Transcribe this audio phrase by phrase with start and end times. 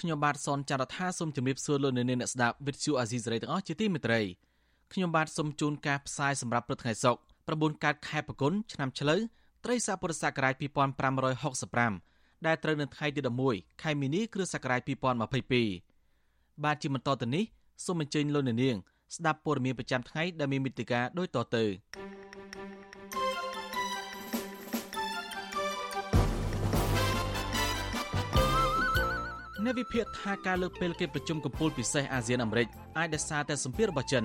[0.00, 4.20] ខ្ញុំបាទសនចាររថាសូមជម្រាបសួរលោកអ្នកនាងអ្នកស្ដាប់វិទ្យុអាស៊ីសេរីទាំងអស់ជាទីមេត្រី
[4.92, 9.20] ខ្ញុំបាទសូមជូនការផ្សាយសម្រាប់ព្រឹកថ្ងៃសុក្រ9កើតខែប្រគុណឆ្នាំឆ្លូវ
[9.64, 13.20] ត្រីស័កពុរសករាជ2565ដែលត្រូវនៅថ្ងៃទី
[13.50, 14.80] 11ខែមីនាគ្រិស្តសករាជ
[15.88, 17.44] 2022បាទជាបន្តទៅនេះ
[17.84, 18.76] សូមអញ្ជើញលោកអ្នកនាង
[19.16, 21.64] ស្ដាប់ព័ត៌មានប្រចាំថ្ងៃដែលមានមេតិការដូចតទៅ
[29.64, 34.24] អ្នកវិភាគថាការលើកពេលកិច្ចប្រជុំកំពូលពិសេសអាស៊ានអាមេរិកអាចដោយសារតែសម្ពាធរបស់ចិន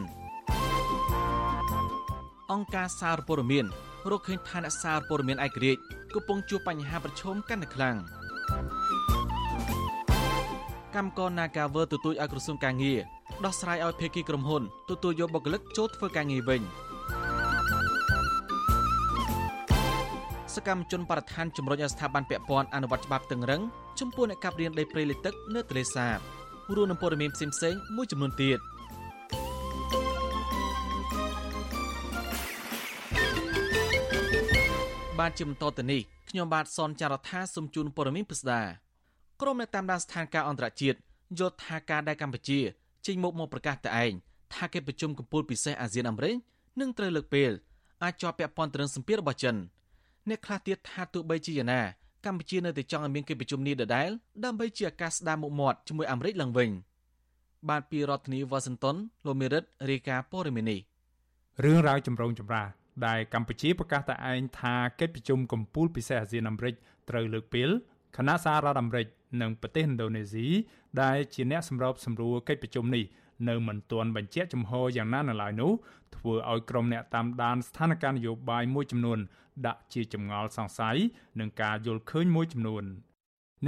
[2.52, 3.66] អង្គការសារព័ត៌មាន
[4.12, 5.82] រកឃើញថាអ្នកសារព័ត៌មានឯករាជ្យ
[6.14, 7.95] កំពុងជួបបញ្ហាប្រឈមកាន់តែខ្លាំង
[10.95, 13.00] កម្មករ Nagawer ទទូចឲ្យក្រសួងការងារ
[13.45, 16.62] ដោះស្រាយឲ្យភាគីក្រុមហ៊ុនទទួលយកបុគ្គលិកចូលធ្វើការងារវិញ
[20.60, 23.62] សកម្មជនបរិស្ថានជំរុញឲ្យស្ថាប័នពាក់ព័ន្ធអនុវត្តច្បាប់តឹងរឹង
[24.00, 26.18] ចំពោះអ្នកកាប់រៀនដីព្រៃលិចទឹកនៅទន្លេសាប
[26.76, 28.60] រួមនឹងព័ត៌មានផ្សេងៗមួយចំនួនទៀត
[35.20, 38.62] បានជាបន្តទៅនេះខ្ញុំបាទសនចាររថាសូមជូនព័ត៌មានពិស្ដា
[39.42, 40.98] ក្រុមអ្នកតាមដានស្ថានភាពអន្តរជាតិ
[41.40, 42.60] យល់ថាការដែលកម្ពុជា
[43.06, 44.14] ចេញមុខមកប្រកាសតែឯង
[44.54, 46.36] ថាកិច្ចប្រជុំកំពូលពិសេសអាស៊ានអាមេរិក
[46.80, 47.52] នឹងត្រូវលើកពេល
[48.04, 49.58] អាចជាប់ពាក់ព័ន្ធទៅនឹងសម្ពាធរបស់ចិន
[50.30, 51.82] អ្នកខ្លះទៀតថាទោះបីជាយ៉ាងណា
[52.26, 54.10] កម្ពុជានៅតែចង់ឲ្យមានកិច្ចប្រជុំនេះដដែល
[54.44, 56.70] ដើម្បីជាឱកាសស្ដារមុខមាត់ជាមួយអាមេរិកឡើងវិញ
[57.70, 58.95] បាទពីរដ្ឋធានីវ៉ាស៊ីនតោន
[59.26, 60.80] លោកមេរិតរាយការណ៍ព័ត៌មាននេះ
[61.64, 62.68] រឿងរ៉ាវចម្រូងចម្រាស
[63.08, 66.73] ដែលកម្ពុជាប្រកាសតែឯងថាកិច្ចប្រជុំកំពូលពិសេសអាស៊ានអាមេរិក
[67.10, 67.70] ត្រូវលើកពេល
[68.18, 69.08] គណៈសាររដ្ឋអាមេរិក
[69.42, 70.48] និងប្រទេសឥណ្ឌូនេស៊ី
[71.02, 73.04] ដែលជាអ្នកសម្របសម្រួលកិច្ចប្រជុំនេះ
[73.48, 75.72] នៅមិនទាន់បញ្ជាក់ចំហយ៉ាងណានៅឡើយនោះ
[76.16, 79.20] ធ្វើឲ្យក្រុមអ្នកតាមដានស្ថានភាពនយោបាយមួយចំនួន
[79.67, 80.98] ដាក់ជាចម្ងល់សង្ស័យ
[81.39, 82.83] នឹងការយល់ឃើញមួយចំនួន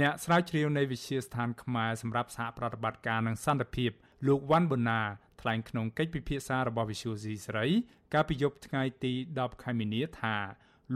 [0.00, 3.90] អ្នកស្រាវជ្រាវនៃវិទ្យាស្ថានខ្មែរសម្រាប់សហប្រតិបត្តិការនឹងសន្តិភាព
[4.26, 5.00] លោកវ៉ាន់បូណា
[5.40, 7.66] ថ្លែងក្នុងកិច្ចពិភាក្សារបស់វិសុយស៊ីស្រី
[8.12, 10.36] កាលពីយប់ថ្ងៃទី10ខែមីនាថា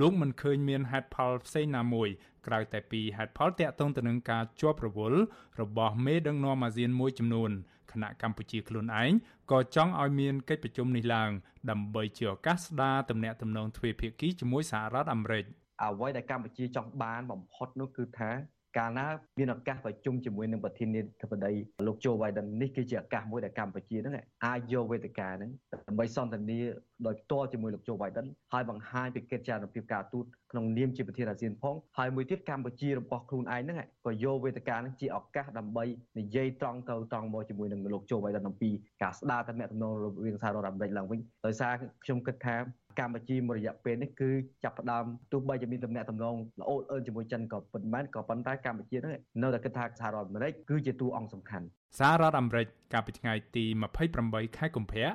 [0.01, 2.09] លោកមិនឃើញមានហេតុផលផ្សេងណាមួយ
[2.47, 5.21] ក្រៅតែពីហេតុផលតាក់ទងទៅនឹងការជាប់រវល់
[5.61, 7.51] របស់មេដឹកនាំអាស៊ានមួយចំនួន
[7.93, 9.13] គណៈកម្ពុជាខ្លួនឯង
[9.53, 11.31] ក៏ចង់ឲ្យមានកិច្ចប្រជុំនេះឡើង
[11.71, 15.45] ដើម្បីជាឱកាសស្ដារទំនាក់ទំនងទ្វេភាគីជាមួយសហរដ្ឋអាមេរិក
[15.83, 18.31] អ្វីដែលកម្ពុជាចង់បានបំផុតនោះគឺថា
[18.79, 19.07] កាលណា
[19.39, 21.53] មានឱកាសប្រជុំជាមួយនឹងប្រធានាធិបតី
[21.87, 24.15] លោកជូវ៉ៃដិននេះគឺជាឱកាសមួយដែលកម្ពុជានឹង
[24.45, 25.51] អាចយកវេទិកានឹង
[25.89, 26.61] ដើម្បីសន្ទនា
[27.07, 35.85] ដោយផ្ទាល់ជាមួយលោកជូវ៉ៃដិនហើយបង្ហាញពីកិច្ចចារណភាពការទូតក្នុងនាមជាប្រធានអាស៊ានផងហើយមួយទៀតកម្ពុជារបស់ខ្លួនឯងហ្នឹងក៏យកវេទិកានឹងជាឱកាសដើម្បី
[36.19, 38.71] និយាយត្រង់ទៅត្រង់មកជាមួយនឹងលោកជូវ៉ៃដិនអំពី
[39.03, 41.73] ការស្ដារទំនាក់ទំនងរវាងសហរដ្ឋអាមេរិកឡើងវិញដោយសារ
[42.05, 42.57] ខ្ញុំគិតថា
[42.99, 44.31] កម្ពុជាមួយរយៈពេលនេះគឺ
[44.65, 51.67] ចាប់ផ្ដើមទោះបីជាមានតំណែងតំណងល្អអឿនជាមួយចិនក៏ប៉ុន្មានក៏ប៉ុន្តែកម្ពុជានឹងនៅតែគិតថាសហរដ្ឋអាមេរិកគឺជាតួអង្គសំខាន់
[51.99, 53.65] សហរដ្ឋអាមេរិកកាលពីថ្ងៃទី
[54.11, 55.09] 28ខែកុម្ភៈ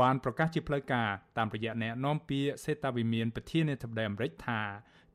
[0.00, 1.08] បានប្រកាសជាផ្លូវការ
[1.38, 4.60] តាមរយៈអ្នកនាំពាក្យសេតាវិមានប្រធានាធិបតីអាមេរិកថា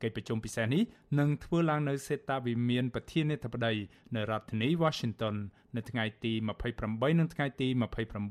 [0.03, 0.83] កិច្ចប្រជុំពិសេសនេះ
[1.19, 3.73] នឹងធ្វើឡើងនៅសេតាវិមានប្រធានាធិបតី
[4.15, 5.35] នៅរដ្ឋធានី Washington
[5.75, 6.33] នៅថ្ងៃទី
[6.77, 7.67] 28និងថ្ងៃទី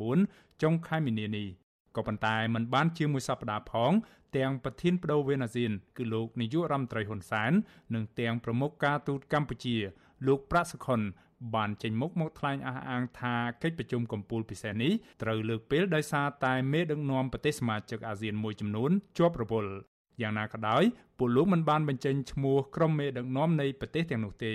[0.00, 1.48] 29ចុងខែមីនានេះ
[1.96, 3.92] ក៏ប៉ុន្តែมันបានជាមួយសប្តាហ៍ផង
[4.36, 7.52] ទាំងប្រធានបដូវវេនអាស៊ាន គឺលោកនាយករដ្ឋមន្ត្រីហ៊ុនសែន
[7.94, 9.76] និងទាំងប្រមុខការទូតកម្ពុជា
[10.26, 11.00] លោកប្រាក់សុខុន
[11.54, 14.92] បានចេញមុខមកថ្លែងអះអាងថាកិច្ចប្រជុំកំពូលពិសេសនេះ
[15.22, 19.72] ត្រូវលើកពេលដោយសារតែមេដឹកនាំប្រទេសសមាជិកអាស៊ានមួយចំនួនជាប់រវល់
[20.22, 20.82] យ៉ាងណាក៏ដោយ
[21.18, 24.52] ពលលោកមិនបានបញ្ចេញឈ្មោះក្រុមមេដឹកនាំនៃប្រទេសទាំងនោះទេ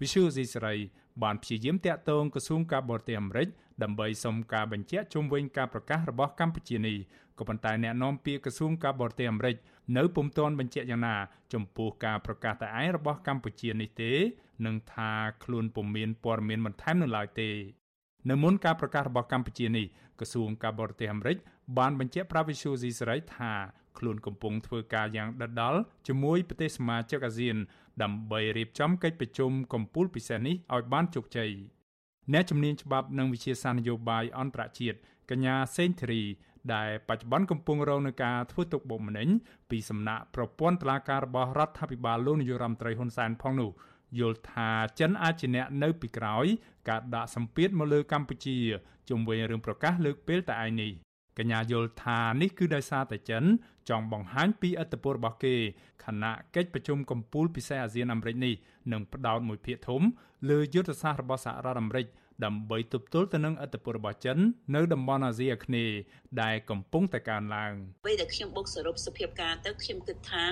[0.00, 0.74] វិសុយស៊ីស្រី
[1.22, 3.48] បានព្យាយាមតាក់ទងក្រសួងការបរទេសអាមេរិក
[3.82, 6.96] ដើម្បីសុំការបញ្ជាក់ជុំវិញការប្រកាសរបស់កម្ពុជានេះ
[7.38, 9.56] ក៏ប៉ុន្តែអ្នកនាំពាក្យក្រសួងការបរទេសអាមេរិក
[9.96, 11.16] នៅពុំទាន់បញ្ជាក់យ៉ាងណា
[11.52, 14.12] ចំពោះការប្រកាសតែឯងរបស់កម្ពុជានេះទេ
[14.66, 15.10] និងថា
[15.44, 17.50] ខ្លួនពុំមានព័ត៌មានបន្ថែមនៅឡើយទេ
[18.30, 19.86] នៅមុនការប្រកាសរបស់កម្ពុជានេះ
[20.20, 21.36] ក្រសួងការបរទេសអាមេរិក
[21.78, 23.52] បានបញ្ជាក់ប្រាប់វិសុយស៊ីសេរីថា
[23.98, 27.56] ខ្លួនកំពុងធ្វើការយ៉ាងដិតដល់ជាមួយប្រទេសសមាជិកអាស៊ាន
[28.02, 31.50] ដើម្បីរៀបចំកិច្ចប្រជុំកំពូលពិសេសនេះឲ្យបានជោគជ័យ
[32.32, 34.98] អ្នកជំនាញច្បាប់និងវិជាសាស្ត្រនយោបាយអន្តរជាតិ
[35.30, 36.22] កញ្ញាសេងធីរី
[36.74, 39.28] ដែលបច្ចុប្បន្នកំពុងរងនឹងការធ្វើទុកបុកម្នេញ
[39.70, 43.70] ពីសំណាក់ប្រព័ន្ធតុលាការរបស់រដ្ឋាភិបាលលោកនាយរដ្ឋមន្ត្រីហ៊ុនសែនផងនោះ
[44.18, 46.46] យល់ថាចិនអាចជាអ្នកនៅពីក្រោយ
[46.88, 48.56] ការដាក់សម្ពាធមកលើកម្ពុជា
[49.08, 50.92] ជុំវិញរឿងប្រកាសលើកពេលតែឯងនេះ
[51.38, 53.44] កញ្ញាយល់ថានេះគឺដោយសារតែចិន
[53.88, 55.54] ចង់បង្ហាញពីឥទ្ធិពលរបស់គេ
[56.04, 58.54] ខណៈកិច្ចប្រជុំកំពូលពិសេសអាស៊ានអាមេរិកនេះ
[58.92, 60.02] នឹងផ្ដោតមួយភាគធំ
[60.50, 62.06] លើយុទ្ធសាស្ត្ររបស់សហរដ្ឋអាមេរិក
[62.44, 64.38] ដើម្បីទប់ទល់ទៅនឹងអធិបតេយ្យរបស់ចិន
[64.74, 65.98] នៅតំបន់អាស៊ីអាគ្នេយ៍
[66.42, 67.72] ដែលកំពុងតែកើនឡើង
[68.06, 70.46] ពេលដែលខ្ញុំបុកសរុបសភាពការទៅខ្ញុំគិតថា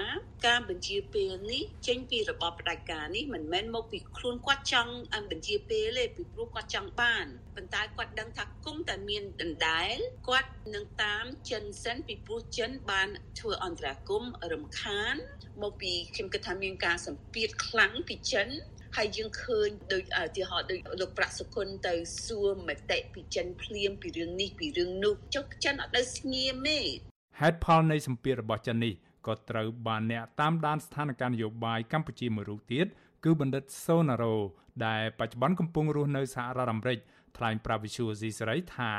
[0.46, 4.92] ការបញ្ជាពេលនេះចេញពីរបបផ្ដាច់ការនេះមិនមែនមកពីខ្លួនគាត់ចង់
[5.30, 7.26] បញ្ជាពេលទេពីព្រោះគាត់ចង់បាន
[7.56, 9.96] ប៉ុន្តែគាត់ដឹងថាគុំតែមានដណ្ដែល
[10.28, 13.08] គាត់នឹងតាមចិនសិនពីព្រោះចិនបាន
[13.38, 15.14] ធ្វើអន្តរាគមរំខាន
[15.62, 18.48] មកពីខ្ញុំគិតថាមានការសម្ពាធខ្លាំងពីចិន
[18.96, 21.94] ហើយយើងឃើញដូចឧទាហរណ៍ដូចលោកប្រាក់សុគន្ធទៅ
[22.26, 26.80] សួរមតិពីចិនភ្លាមពីរឿងនេះពីរឿងនោះចុះចិនអត់នៅស្ងៀមទេ
[27.40, 28.94] ហេតុផលនៃសម្ពាធរបស់ចិននេះ
[29.26, 32.86] ក៏ត្រូវបានអ្នកតាមដានស្ថានភាពនយោបាយកម្ពុជាមួយរូបទៀត
[33.24, 34.36] គឺបណ្ឌិតសូណារ៉ូ
[34.86, 36.98] ដែលបច្ចុប្បន្នកំពុងរស់នៅសហរដ្ឋអាមេរិក
[37.36, 38.92] ថ្លែងប្រាប់វិសុយស៊ីសេរីថា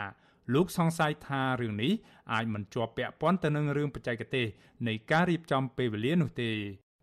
[0.53, 1.91] លោកសង្ស័យថារឿងនេះ
[2.33, 4.47] អាចមិនជាប់ពាក់ព័ន្ធទៅនឹងរឿងបច្ចេកទេស
[4.87, 6.51] នៃការរៀបចំពេលវេលានោះទេ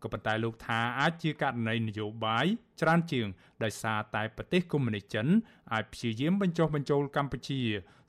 [0.02, 2.46] ក៏ប៉ុន្តែលោកថាអាចជាករណីនយោបាយ
[2.80, 3.26] ច្រើនជាង
[3.64, 5.26] ដោយសារតែប្រទេសកុម្មុយនីសចិន
[5.72, 7.60] អាចព្យាយាមបញ្ចុះបញ្ចូលកម្ពុជា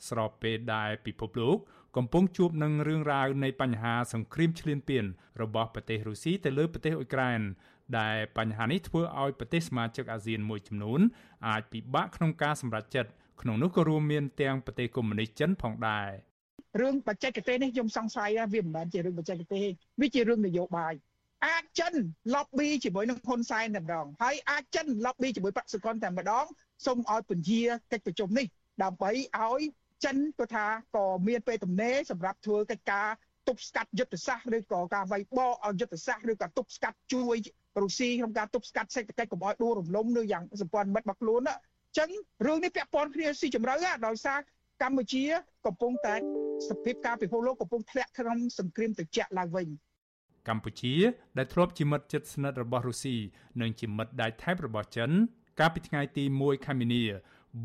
[0.10, 1.58] ស្របពេលដែលពិភពលោក
[1.98, 5.06] កំពុងជួបនឹងរឿងរ៉ាវនៃបញ្ហាសង្គ្រាមឈ្លានពាន
[5.42, 7.42] របស់ប្រទេសរុស្ស៊ីទៅលើប្រទេសអ៊ុយក្រែន
[8.00, 11.02] ដែលបញ្ហានេះធ្វើឲ្យប្រទេសសមាជិកអាស៊ានមួយចំនួន
[11.48, 13.12] អាចពិបាកក្នុងការសម្រេចចិត្ត
[13.42, 16.10] ក្នុងនោះក៏រួមមានទាំងប្រទេសកុម្មុយនីសចិនផងដែរ
[16.82, 19.66] រឿងបច្ចេកទេសនេះខ្ញុំសង្ស័យថាវាមិនមែនជារឿងបច្ចេកទេស
[20.02, 20.94] វាជារឿងនយោបាយ
[21.46, 21.94] អាចចិន
[22.34, 26.46] lobby ជាមួយនឹងហ៊ុនសែនតែម្ដងហើយអាចចិន lobby ជាមួយបកសុកនតែម្ដង
[26.86, 28.46] សូមឲ្យពន្យាកិច្ចប្រជុំនេះ
[28.84, 29.62] ដើម្បីឲ្យ
[30.06, 30.66] ចិនគាត់ថា
[30.96, 33.08] ក៏មានពេលទំនេរសម្រាប់ធ្វើកិច្ចការ
[33.48, 37.38] ទប់ស្កាត់យុទ្ធសាស្ត្រឬក៏ការវាយបកឲ្យយុទ្ធសាស្ត្រឬក៏ទប់ស្កាត់ជួយ
[37.82, 42.10] រុស្ស៊ីក្នុងការទប់ស្កាត់សេដ្ឋកិច្ចកុំឲ្យដួលរំលំនៅយ៉ាងសម្ព័ន្ធមិត្តរបស់ខ្លួនអញ្ចឹង
[42.48, 43.76] រឿងនេះពាក់ព័ន្ធគ្នាស៊ីជម្រៅ
[44.08, 44.40] ដោយសារ
[44.82, 45.24] កម្ពុជា
[45.66, 46.16] កំពុងតែ
[46.70, 49.68] សភាពការពិភពលោកកំពុងធ្លាក់ក្នុងសង្គ្រាមត្រជាក់ឡើងវិញ
[50.48, 50.96] កម្ពុជា
[51.38, 53.16] ដែលធ្លាប់ជាមិត្តជិតស្និទ្ធរបស់រុស្ស៊ី
[53.62, 55.10] និងជាមិត្តដៃថៃរបស់ចិន
[55.60, 57.04] កាលពីថ្ងៃទី1ខែមីនា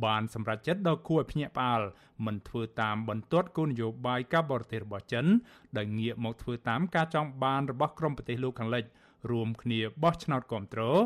[0.04, 1.82] បានសម្រេចចិត្តដ៏គួរឲ្យភ្ញាក់ផ្អើល
[2.26, 5.26] មិនធ្វើតាមបន្ទាត់គោលនយោបាយការបរទេសរបស់ចិន
[5.76, 8.84] ដែលងាកមកធ្វើតាមការចង់បានរបស់ក្រុមប្រទេសលោកខាងលិច
[9.30, 10.98] រួមគ្នាបោះឆ្នោតគ្រប់គ្រង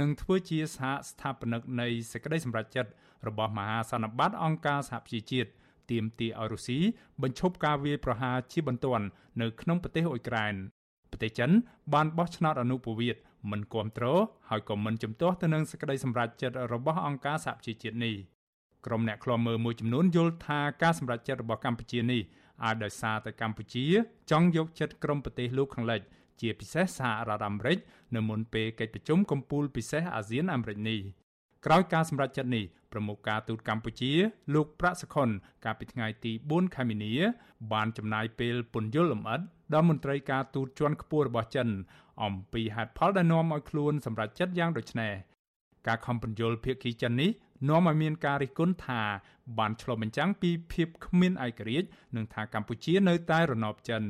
[0.00, 2.90] និងធ្វើជាសហស្ថាបនិកនៃសេចក្តីសម្រេចចិត្ត
[3.28, 5.50] របស់មហាសន្និបាតអង្គការសហប្រជាជាតិ
[5.90, 6.78] ទាមទារឲ្យរុស្ស៊ី
[7.22, 9.06] បញ្ឈប់ការវាយប្រហារជាបន្ទាន់
[9.40, 10.54] នៅក្នុងប្រទេសអ៊ុយក្រែន
[11.10, 11.50] ប្រទេសចិន
[11.94, 13.20] បានបោះឆ្នោតអនុប្រវត្តិ
[13.50, 14.20] មិនគ្រប់គ្រង
[14.50, 18.14] ហើយក៏មិនជំទាស់ទៅនឹងសេចក្តីសម្រេចចិត្តរបស់អង្គការសហប្រជាជាតិនេះ
[18.86, 22.20] ក្រុមអ្នកឃ្លាំមើលមួយចំនួនយល់ថាការសម្រេចចិត្តរបស់កម្ពុជានេះ
[22.64, 23.84] អាចដោយសារតែកម្ពុជា
[24.30, 26.00] ចង់យកចិត្តក្រុមប្រទេសលោកខាងលិច
[26.40, 27.78] ជាពិសេសសហរដ្ឋអាមេរិក
[28.16, 31.00] នៅមុនពេលកិច្ចប្រជុំកំពូលពិសេសអាស៊ានអាមេរិកនេះ
[31.64, 34.12] ក្រោយការសម្រេចចិត្តនេះប្រមុខការទូតកម្ពុជា
[34.54, 35.28] លោកប្រាក់សខុន
[35.64, 37.12] កាលពីថ្ងៃទី4ខែមីនា
[37.72, 39.40] បានចំណាយពេលពន្យល់លម្អិត
[39.74, 41.68] ដល់មន្ត្រីការទូតជាន់ខ្ពស់របស់ចិន
[42.22, 45.12] អំពីហេតុផលដែលនាំឲ្យខ្លួនសម្រេចចិត្តយ៉ាងដូចនេះ
[45.86, 47.30] ការខំពន្យល់ភាគីចិននេះ
[47.68, 49.02] នាំឲ្យមានការរិះគន់ថា
[49.58, 54.02] បានឆ្លុះបញ្ចាំងពីភាពគ្មានឯករាជ្យនិងថាកម្ពុជានៅតែរណបចិន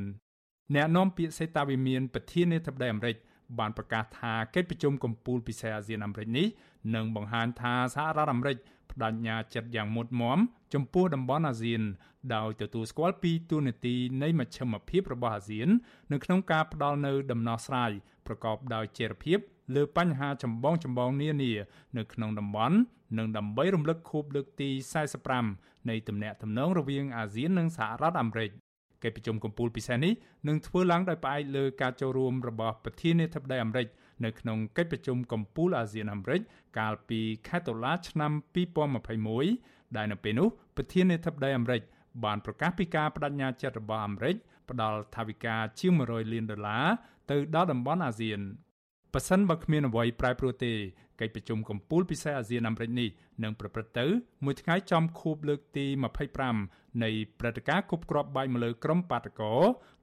[0.75, 3.17] អ្នកនាំពាក្យសេតាវិមានប្រធានាធិបតីអាមេរិក
[3.59, 6.47] បានប្រកាសថាកិច្ចប្រជុំកំពូលពិសេសអាស៊ានអាមេរិកនេះ
[6.95, 8.57] នឹងបង្ហាញថាសហរដ្ឋអាមេរិក
[8.91, 10.39] បដិញ្ញាចិត្តយ៉ាងមុតមម
[10.75, 11.83] ចំពោះតំបន់អាស៊ាន
[12.35, 15.69] ដោយទទួលស្គាល់ពីទូនាទីនៃមជ្ឈមភាពរបស់អាស៊ាន
[16.13, 17.91] នៅក្នុងការផ្ដល់នូវដំណោះស្រាយ
[18.27, 19.39] ប្រកបដោយចីរភាព
[19.75, 21.53] លើបញ្ហាចម្បងចម្បងនានា
[21.97, 22.77] នៅក្នុងតំបន់
[23.19, 24.71] និងដើម្បីរំលឹកខួបលើកទី
[25.31, 28.51] 45នៃទំនាក់ទំនងរវាងអាស៊ាននិងសហរដ្ឋអាមេរិក
[29.05, 30.13] កិច្ចប្រជុំកំពូលពិសេសនេះ
[30.49, 33.87] នឹងធ្វើឡើងដោយផ្អែកលើការចូលរួមរបស់ប្រធានាធិបតីអាមេរិក
[34.25, 36.41] នៅក្នុងកិច្ចប្រជុំកំពូលអាស៊ានអាមេរិក
[36.79, 38.33] កាលពីខែតុលាឆ្នាំ
[39.15, 41.83] 2021ដែលនៅពេលនោះប្រធានាធិបតីអាមេរិក
[42.25, 44.37] បានប្រកាសពីការបដិញ្ញាចិត្តរបស់អាមេរិក
[44.71, 46.87] ផ្ដល់ថវិកាជាង100លានដុល្លារ
[47.31, 48.41] ទៅដល់តំបន់អាស៊ាន
[49.15, 50.73] ប៉ះសិនបើគ្មានអ្វីប្រែប្រួលទេ
[51.21, 53.09] កិច្ចប្រជុំកំពូលពិសេសអាស៊ានអាមេរិកនេះ
[53.43, 54.07] នឹងប្រព្រឹត្តទៅ
[54.45, 55.87] មួយថ្ងៃចំខួបលើកទី
[56.45, 59.55] 25នៃព្រឹត្តិការណ៍គប់គ្រាប់បែកមកលើក្រុមបាតកោ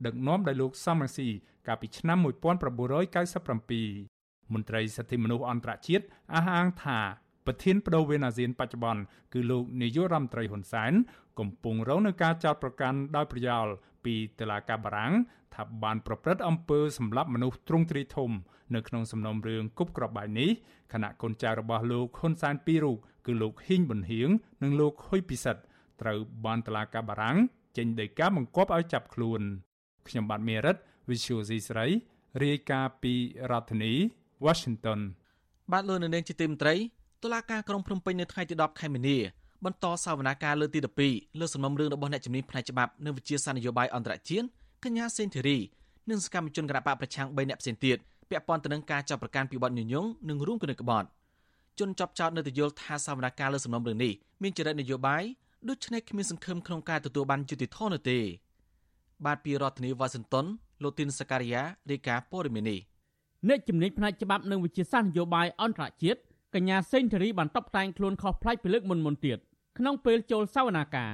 [0.06, 1.28] ដឹកនាំដោយលោកសំរងស៊ី
[1.68, 2.24] កាលពីឆ្នាំ1997
[4.54, 7.00] មន្ត្រីសិទ្ធិមនុស្សអន្តរជាតិអះអាងថា
[7.46, 9.02] ប្រធានបដូវវេនអាស៊ានបច្ចុប្បន្ន
[9.34, 10.94] គឺលោកនាយករដ្ឋមន្ត្រីហ៊ុនសែន
[11.40, 13.68] កំពុងរងនឹងការចោទប្រកាន់ដោយប្រយោល
[14.06, 15.14] ពីតុលាការបារាំង
[15.56, 18.32] ថាបានប្រព្រឹត្តអំពើសម្លាប់មនុស្សទ្រង់ទ្រាយធំ
[18.76, 20.50] នៅក្នុងសំណុំរឿងគប់ក្របបែកនេះ
[20.94, 24.30] ខណៈកូនចៅរបស់លោកហ៊ុនសែនពីររូបគឺលោកហ៊ីងប៊ុនហៀង
[24.64, 25.62] និងលោកហ៊ុយពិសិដ្ឋ
[26.02, 27.38] ត្រូវបានតុលាការបារាំង
[27.78, 29.42] ចេញដីកាបង្គាប់ឲ្យចាប់ខ្លួន
[30.08, 30.78] ខ្ញុំបាទមេរិត
[31.10, 31.86] Visual C ស្រី
[32.44, 33.14] រាយការណ៍ពី
[33.52, 33.94] រដ្ឋធានី
[34.46, 35.00] Washington
[35.72, 36.76] បាទលោកនៅនាងជាទីមត្រី
[37.24, 39.18] តុលាការក្រុងភ្នំពេញនៅថ្ងៃទី10ខែមីនា
[39.66, 40.80] បន្តសវនាការលើទី
[41.10, 44.46] 12លើសំណុំរឿងរបស់អ្នកជំនាញផ្នែកច្បាប់និងវិជាសាស្ត្រនយោបាយអន្តរជាតិ
[44.84, 45.58] កញ្ញាសេនធីរី
[46.10, 47.98] និងសកម្មជនគណបកប្រឆាំង3អ្នកផ្សេងទៀត
[48.30, 51.08] ពាក់ព័ន្ធទៅនឹងការចាប់ប្រកាន់ពីបទញុយញងនិងរួមគំនិតក្បត់
[51.80, 55.24] ជនចាប់ចោតនៅតែយល់ថាសវនាការលើសំណុំរឿងនេះមានចរិតនយោបាយ
[55.70, 58.20] ដូច្នេះគ្មានសង្ឃឹមក្នុងការទទួលបានយុត្តិធម៌នោះទេ
[59.26, 60.46] បាទពីរដ្ឋធានីវ៉ាស៊ីនតោន
[60.84, 62.80] លោកទីនសការីយ៉ារាយការណ៍ព័ត៌មាននេះ
[63.48, 66.20] អ្នកជំនាញផ្នែកច្បាប់និងវិជាសាស្ត្រនយោបាយអន្តរជាតិ
[66.56, 69.40] កញ្ញាសេងធារីបានតបតែងខ្លួនខុសប្លែកពីលើកមុនមុនទៀត
[69.78, 71.14] ក្នុងពេលចូលសវនាការ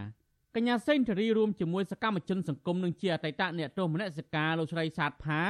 [0.56, 5.42] កញ្ញាសេងធារីរួមជាមួយសកម្មជនសង្គមនិងជាអតីតអ្នកទោសមនសិការលោកស្រីសាទផា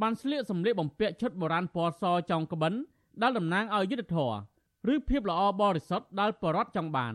[0.00, 2.72] បានស្លៀកសម្លៀកបំពាក់ឈុតបុរាណពណ៌សចောင်းក្បិន
[3.22, 4.16] ដែលតំណាងឲ្យយុទ្ធធ
[4.88, 7.14] រឬភាពល្អបរិសុទ្ធដែលបរដ្ឋចង់បាន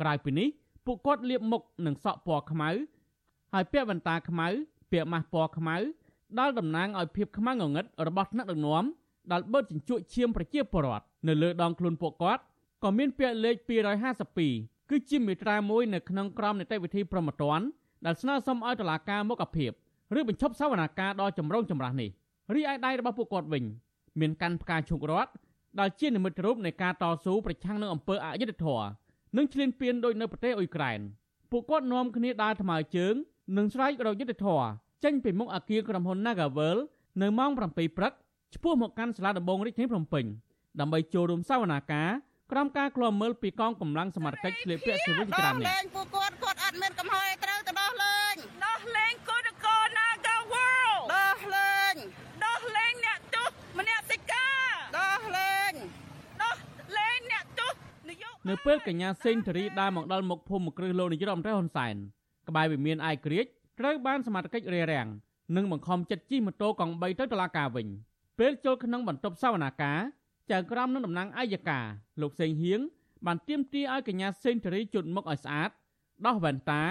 [0.00, 0.48] ក្រៅពីនេះ
[0.86, 2.70] ពួកគាត់លាបមុខនឹងសក់ពណ៌ខ្មៅ
[3.52, 4.46] ហើយពាក់វ៉ែនតាខ្មៅ
[4.92, 5.76] ពាក់ម៉ាស់ពណ៌ខ្មៅ
[6.38, 8.84] ដែលតំណាងឲ្យភាពខ្មៅងងឹតរបស់ថ្នាក់ដឹកនាំ
[9.32, 12.42] ដែលបឺតជញ្ជក់ឈាមប្រជាពលរដ្ឋនៅលើដងខ្លួនពួកគាត់
[12.82, 13.56] ក៏មានពាក្យលេខ
[14.22, 17.60] 252 គឺជាមេត្រាមួយនៅក្នុងក្រមនីតិវិធីប្រមត្តន
[18.06, 19.70] ដែលស្នើសុំឲ្យតុលាការមុខភាព
[20.18, 22.10] ឬបញ្ឈប់សវនាការដ៏ចម្រូងចម្រាសនេះ
[22.54, 23.64] រីឯដៃរបស់ពួកគាត់វិញ
[24.20, 25.32] មានកាន់ផ្កាឈូករ័ត្ន
[25.80, 28.86] ដែលជានិមិត្តរូបនៃការតស៊ូប្រឆាំងនឹងអំពើអយុត្តិធម៌
[29.36, 31.00] និងឈ្លានពានដោយនៅប្រទេសអ៊ុយក្រែន
[31.50, 33.14] ពួកគាត់នាំគ្នាដើរថ្មើរជើង
[33.56, 34.66] និងស្រែករកយុត្តិធម៌
[35.04, 36.78] ចេញពីមុខអគារក្រុមហ៊ុន Nagavel
[37.22, 38.12] នៅម៉ោង7ព្រឹក
[38.54, 40.24] ឆ្ពោះមកកាន់សាលាដំបងរាជធានីភ្នំពេញ
[40.80, 42.08] ដើម្បីចូលរួមសវនាការ
[42.52, 48.34] ក្រុមការឃ្លាំមើលពីកងកម្លាំងសមត្ថកិច្ចឆ្លៀតពាក់ស៊ីវិលជាច្រើននេះលេងពួកគាត់គាត់អត់មានកំហុសត្រូវទៅដោះលែង
[48.66, 51.94] ដោះលែងគណៈកោ Nagavel ដោះលែង
[52.46, 54.48] ដោះលែងអ្នកទោសម្នាក់សិកា
[55.00, 55.72] ដោះលែង
[56.42, 56.56] ដោះ
[56.98, 57.72] លែងអ្នកទោស
[58.08, 61.94] នយោនៅពេលកញ្ញាសេងធារីដើរមកដល់មុខភូមិគ្រឹះលោកនាយរដ្ឋមន្ត្រីហ៊ុនសែន
[62.48, 63.44] ក្បែរវិមានអាយក្រិច
[63.80, 65.08] ត្រូវបានសមត្ថកិច្ចរារាំង
[65.56, 67.86] និងបង្ខំចិត្តជិះម៉ូតូកង់3ទៅតុលាការវិញ
[68.38, 69.98] ពេលចូលក្នុងបន្ទប់សវនាការ
[70.50, 71.86] ចៅក្រមនឹងតំណាងអัยការ
[72.20, 72.80] លោកសេងហៀង
[73.26, 75.70] បានទាមទារឲ្យកញ្ញាសេងធារីជូតមុខឲ្យស្អាត
[76.26, 76.82] ដោះវ៉ែនតា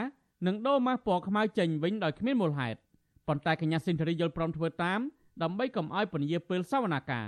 [0.48, 2.80] និងដូរម៉ាស់ពណ៌ខ្មៅចេញវិញដោយគ្មានមូលហេតុ
[3.28, 5.00] ប៉ុន្តែកញ្ញាសេងធារីយល់ព្រមធ្វើតាម
[5.44, 7.28] ដើម្បីកុំឲ្យពន្យាពេលសវនាការ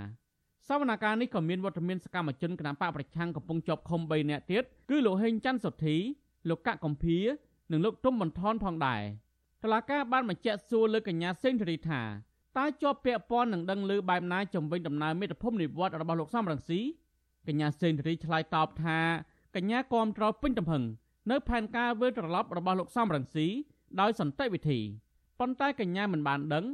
[0.68, 5.98] សវនាការនេះក៏មានវត្តមានសកម្មជនគណបកប្រឆាំងកំពុងជាប់ឃុំ3នាក់ទៀតគឺលោកហេងច័ន្ទសុធី
[6.50, 7.18] លោកកកកំភៀ
[7.72, 9.02] និងលោកទុំបន្ថនផងដែរ
[9.64, 12.02] តឡាការបានបញ្ជាក់សួរលើកញ្ញាសេងធារីថា
[12.58, 16.80] តើជាប់ពាក់ព័ន្ធនឹងដឹងឮបែបណាជំវិញដំណើរមេត្តភូមិនិវត្តរបស់លោកសំរងស៊ី
[17.48, 19.00] កញ្ញាសេនធរីឆ្លើយតបថា
[19.56, 20.84] កញ្ញាគាំទ្រពេញទំហឹង
[21.32, 23.48] នៅផែនការវិលត្រឡប់របស់លោកសំរងស៊ី
[24.02, 24.80] ដោយសន្តិវិធី
[25.40, 26.66] ប៉ុន្តែកញ្ញាមិនបានដឹង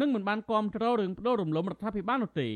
[0.00, 2.48] និងមិនបានគាំទ្ររឿងបដូររំលំរដ្ឋាភិបាលនោះទេ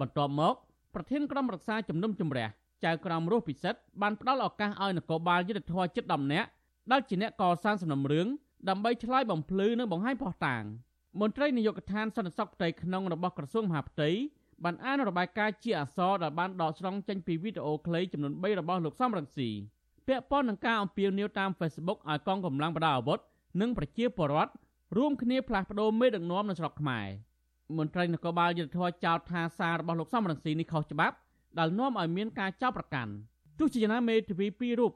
[0.00, 0.54] បន្ទាប់មក
[0.94, 2.48] ប្រធានក្រុមរក្សាជំនុំជម្រះ
[2.84, 6.48] ចៅក្រមរស់ពិសិដ្ឋបានផ្ដល់ឱកាសឲ្យនគរបាលយុទ្ធធរចិត្ត10នាក់
[6.92, 8.26] ដែលជាអ្នកកសាងសំណុំរឿង
[8.68, 10.62] ដើម្បីឆ្លើយបំភ្លឺនិងបង្ហាញផុសតាង
[11.20, 14.10] មន្ត្រីនាយកដ្ឋានសន្តិសុខផ្ទៃក្នុងរបស់ក្រសួងមហាផ្ទៃ
[14.64, 19.48] បានអានរបាយការណ៍ជាអសរដែលបានដកស្រង់ចេញពីវីដេអូខ្លីចំនួន3របស់លោកសំរងស៊ី
[20.06, 23.18] ពាក់ព័ន្ធនឹងការអំពាវនាវតាម Facebook ឲ្យកងកម្លាំងបដាអាវុធ
[23.60, 24.52] និងប្រជាពលរដ្ឋ
[24.96, 27.06] រួមគ្នាផ្លាស់ប្តូរមេដឹកនាំនៅស្រុកខ្មែរ
[27.78, 31.16] មន្ត្រីនគរបាលយុទ្ធធរចោទថាសាររបស់លោកសំរងស៊ីនេះខុសច្បាប់
[31.58, 33.12] ដែលនាំឲ្យមានការចោទប្រកាន់
[33.58, 34.92] ទោះជាយ៉ាងណាមេធាវីពីររូប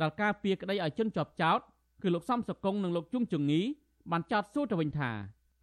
[0.00, 1.58] ដែលការពៀក្តីឲ្យជនជាប់ចោទ
[2.02, 3.60] គឺលោកសំសកុងនិងលោកជុងជងី
[4.10, 5.10] បានចោទសួរទៅវិញថា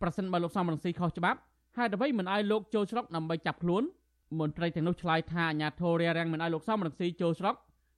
[0.01, 1.39] ប្រសិនបើលោកសំរងស៊ីខុសច្បាប់
[1.77, 3.83] ហេតុអ្វីមិនឲ្យលោកចូលស្រុកដើម្បីចាប់ខ្លួន
[4.39, 7.55] មន្ត្រីទាំងនោះឆ្លើយថាអាញាធររារាំងមិនឲ្យលោកសំរងស៊ីចូលស្រុក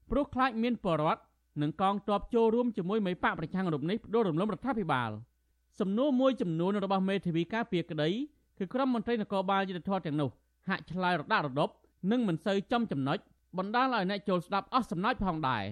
[0.09, 1.21] ព្រោះខ្លាចមានបរដ្ឋ
[1.61, 5.09] និងកងទ័ពចូលរួមជាមួយមេបកប្រឆាំងរូបនេះដូររំលំរដ្ឋាភិបាល
[5.79, 8.09] សំណួរមួយចំនួនរបស់មេធាវីការពារក្តី
[8.57, 10.29] គឺក្រុមមន្ត្រីនគរបាលយុទ្ធធរទាំងនោះ
[10.69, 11.73] ហាក់ឆ្លើយរដាក់រដប់
[12.11, 13.17] និងមិនសូវចំចំណុច
[13.57, 15.63] បណ្ដាលឲ្យអ្នកចូលស្ដាប់អស់សំណើចផងដែរ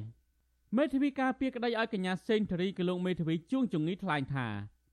[0.77, 4.48] មេធាវីការពារក្តីឲ្យកញ្ញាសេងធារីគឺលោកមេធាវីជួងជងីថ្លែងថា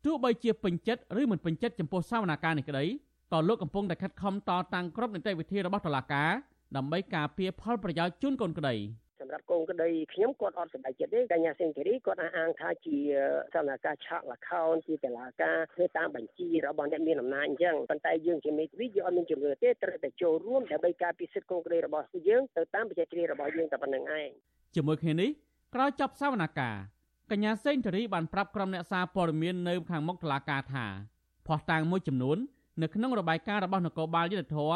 [0.05, 2.85] ទោះបីជាពេញចិត្តឬមិនពេញចិត្តចំពោះសវនាការនេះក្តី
[3.33, 6.31] ក៏លោកកំពុងតែខិតខំតតាំងគ្រប់នីតិវិធីរបស់តុលាការ
[6.77, 8.75] ដើម្បីការពារផលប្រយោជន៍ជូនកូនក្តី
[9.21, 12.97] សម្រាប់កូនក្តីខ្ញុំគាត់អត់សប្បាយចិត្តទេកញ្ញាសេងធីរីគាត់អះអាងថាជា
[13.55, 24.29] សកម្មភាពឆាកលខោនជាតឡាការធ្វើតាមបញ្ជីរបស់អ្នកមានអំណាចអញ្ចឹងប៉ុន្តែយើងជាមេធាវីយើងអត់មានជំនឿទេត្រូវតែចូលរួមដើម្បីការពារសិទ្ធិកូនក្តីរបស់យើងទៅតាមបច្ចេកទេសរបស់យើងតែប៉ុណ្្នឹងឯង
[24.75, 25.31] ជាមួយគ្នានេះ
[25.75, 26.94] ក្រោយចប់សវនកម្ម
[27.31, 30.87] កញ្ញាសេងធារីបានប្រាប់ក្រុមអ្នកសារព័ត៌មាននៅខាងមុខតុលាការថា
[31.47, 32.39] ភ័ស្តុតាងមួយចំនួន
[32.83, 34.73] នៅក្នុងរបាយការណ៍របស់នគរបាលយុទ្ធធរ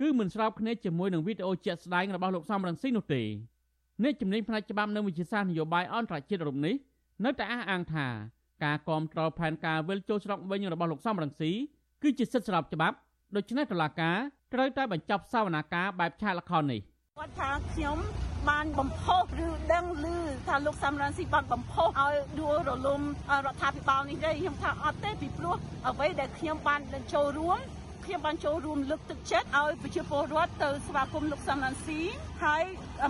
[0.00, 3.22] គឺមិនស្របគ្នាជាមួយនឹងវីដេអូជាក់ស្ដែងរបស់លោកសំរងស៊ីនោះទេ
[4.02, 6.74] អ្នកជំនាញផ្នែកច្បាប់នៅវិទ្យាសាស្ត្រនយោបាយអន្តរជាតិរូបនេះ
[7.24, 8.06] នៅតែអះអាងថា
[8.64, 11.50] ការគ្រប់គ្រងផែនការវិលចូលស្រុកវិញរបស់លោកសំរងស៊ី
[12.02, 12.96] គឺជាសិទ្ធិស្របច្បាប់
[13.36, 14.16] ដូច្នេះតុលាការ
[14.54, 16.80] ត្រូវតែបញ្ចប់សវនាការបែបឆាកល្ខោននេះ
[17.18, 17.98] គាត់ថាខ្ញុំ
[18.48, 20.06] បានបំផុសឬដឹងឮ
[20.48, 23.00] ថាលោកសំរងស៊ីបានបំផុសឲ្យដួលរលំ
[23.46, 25.56] រដ្ឋាភិបាលនេះទេខ្ញុំថាអត់ទេពីព្រោះ
[25.88, 26.80] អ្វីដែលខ្ញុំបាន
[27.14, 27.58] ចូលរួម
[28.04, 32.00] ខខ្ញុំបានចូលរួមលើកទឹកចិត្តឲ្យប្រជាពលរដ្ឋទៅស្វាគមន៍លោកសំឡានស៊ី
[32.44, 32.64] ហើយ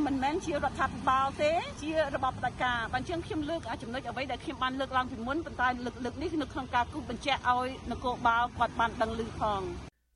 [0.06, 1.52] មិនមែនជារដ្ឋាភិបាលទេ
[1.82, 9.60] ជារបបផ្ដាច់ការបានជាងខ្ញុំលើកចំណុចអ្វីដែលខ្ញុំបានលើកឡើងពីមុនប៉ុន្តែលើកលើកនេះនៅក្នុងការគូបញ្ជាក់ឲ្យនគរបាលគាត់បានដឹងឮផង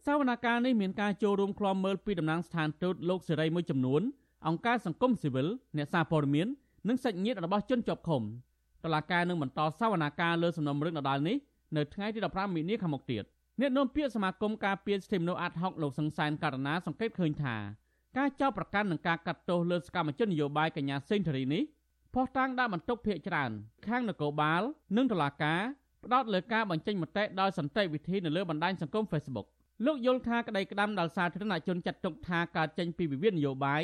[0.06, 4.02] សវនកម្មនេះមានការចូលរួមក្លំមើលពីតំណាងស្ថានទូតលោកសេរីមួយចំនួន
[4.46, 6.48] អង្គការសង្គមស៊ីវិលអ្នកសារព័ត៌មាន
[6.88, 8.22] និងសាច់ញាតិរបស់ជនជាប់ឃុំ
[8.84, 11.36] តឡាការនឹងបន្តសវនកម្មលើសំណុំរឿងដដាលនេះ
[11.76, 13.24] នៅថ្ងៃទី15មីនាខាងមុខទៀត
[13.60, 17.56] អ្នកនាំពាក្យសមាគមការពារសិទ្ធិមនុស្សអាត់ហុកលោកសង្សានករណាសង្កេតឃើញថា
[18.18, 21.62] ការចោទប្រកាន់និងការកាត់ទោសលើសកម្មជននយោបាយកញ្ញាសេងធារីនេះ
[22.14, 23.50] ផុសតាងដាក់បន្ទុកភាកច្រើន
[23.86, 24.62] ខាងនគរបាល
[24.96, 25.60] និងតុលាការ
[26.04, 29.46] ផ្ដោតលើការបញ្ចេញមតិដោយសន្តិវិធីនៅលើបណ្ដាញសង្គម Facebook
[29.86, 33.82] លោកយល់ថាក្តីក្តាំដល់សាធារណជនចាត់ទុកថាការចេញពីវិវាទនយោបាយ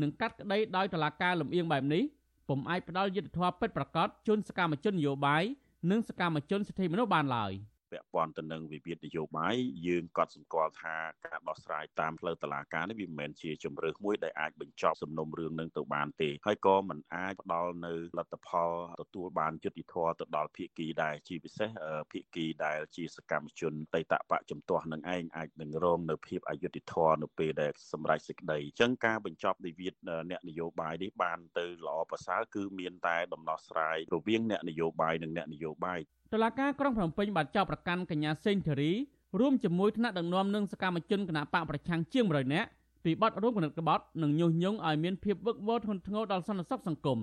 [0.00, 2.02] និងកាត់ក្តីដោយតុលាការលំអៀងបែបនេះ
[2.48, 5.42] ពុំអាចផ្ដល់យុត្តិធម៌ពិតប្រាកដជូនសកម្មជននយោបាយ
[5.90, 7.52] និងសកម្មជនសិទ្ធិមនុស្សបានឡើយ។
[7.90, 21.70] ពាក់ព័ន្ធទៅនឹងវិវាទនយោបាយយើងក៏សម្គាល់ថាការដោះស្រាយតាមផ្លូវតុលាការនេះវាមិនមែនជាជំរើសមួយដែលអាចបញ្ចប់សំណុំរឿងនឹងទៅបានទេហើយក៏មិនអាចផ្ដល់នៅលទ្ធផលទទួលបានយុត្តិធម៌ទៅដល់ភាគីដែរជាពិសេស
[22.12, 29.94] ភាគីដែលជាសកម្មជនតៃតបៈជំទាស់នឹងឯងអាចនឹងរងនៅភាពអយុត្តិធម៌នៅពេលដែលសម្រេចសេចក្តីអញ្ចឹងការបញ្ចប់វិវាទ
[30.30, 36.00] អ្នកនយោបាយនេះបានទៅល្អប្រសើរគឺមានតែដំណោះស្រាយរវាងអ្នកនយោបាយនិងអ្នកនយោបាយ
[36.32, 38.92] តុលាការក្រុងភ្នំពេញបានចោទប្រកាន់កញ្ញាសេងធារី
[39.40, 42.68] រួមជាមួយថ្នាក់ដឹកនាំនិងសកម្មជនគណបកប្រឆាំងជាង100នាក់
[43.04, 47.18] ពីបទរួមគំនិតក្បត់និងញុះញង់ឲ្យមានភាពវឹកវរធ្ងន់ធ្ងរដល់សន្តិសុខសង្គម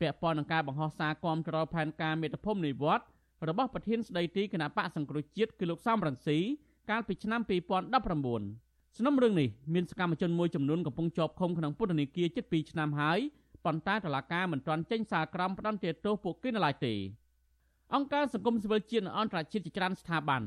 [0.00, 3.04] ពាក់ព័ន្ធនឹងការបង្ហោះសារគាំទ្រផែនការមេត្តាភូមិនិវត្ត
[3.48, 6.38] របស់ប្រធានស្ដីទីគណៈបកសង្គ្រោះជាតិគឺលោកសំរងស៊ី
[6.90, 7.40] កាលពីឆ្នាំ
[8.00, 13.18] 2019សំណុំរឿងនេះមានសកម្មជនមួយចំនួនកំពុងជាប់ឃុំក្នុងពន្ធនាគារជិត2ឆ្នាំហើយ
[13.64, 16.94] ប៉ុន្តែតុលាការមិនទាន់ចេញសារក្រមផ្តន្ទាទោសពួកគេនៅឡើយទេ
[17.94, 20.42] អង្គការសង្គមស៊ីវិលជាតិនិងអន្តរជាតិជាច្រើនស្ថាប័ន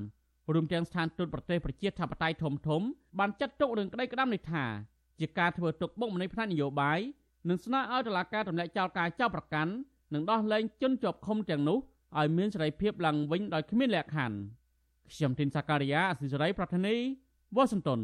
[0.54, 2.82] រួមទាំងស្ថានទូតប្រទេសប្រជាធិបតេយ្យធំធំ
[3.20, 4.66] បានចាត់ទុករឿងក្តីក្តាំនេះថា
[5.20, 7.00] ជាការធ្វើទុកបុកម្នេញផ្នែកនយោបាយ
[7.50, 9.72] និងស្នើឲ្យតុលាការទម្លាក់ចោលការចោទប្រកាន់
[10.14, 11.78] និងដោះលែងជនជាប់ឃុំទាំងនោះ
[12.18, 14.38] ឲ្យមានសេរីភាពឡើងវិញដោយគ្មានលក្ខខណ្ឌ
[15.12, 16.96] ខ្ញុំទីនសាការីយ៉ាអសិសរីប្រធានី
[17.56, 18.02] វ៉ាស៊ីនតោន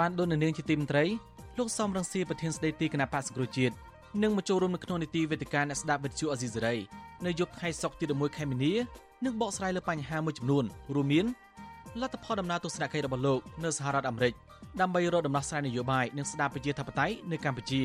[0.00, 1.04] បានដូននាងជាទីមន្ត្រី
[1.60, 3.74] លោកសំរងសៀប្រធានស្ដីទីគណៈបក្សសង្គ្រោះជាតិ
[4.22, 6.76] នឹងមកចូលរួមនៅក្នុងនីតិវេទិកាអ្នកស្ដាប់វិទ្យុអេស៊ីសេរី
[7.26, 8.74] នៅយប់ថ្ងៃសុក្រទី11ខែមីនា
[9.24, 11.26] នឹងបកស្រាយលើបញ្ហាមួយចំនួនរួមមាន
[12.00, 14.32] លទ្ធផលដំណើរទស្សនកិច្ចរបស់លោកនៅសហរដ្ឋអាមេរិក
[14.80, 17.82] ដើម្បីរកដំណោះស្រាយនយោបាយនិងស្ដារប្រជាធិបតេយ្យនៅកម្ពុជា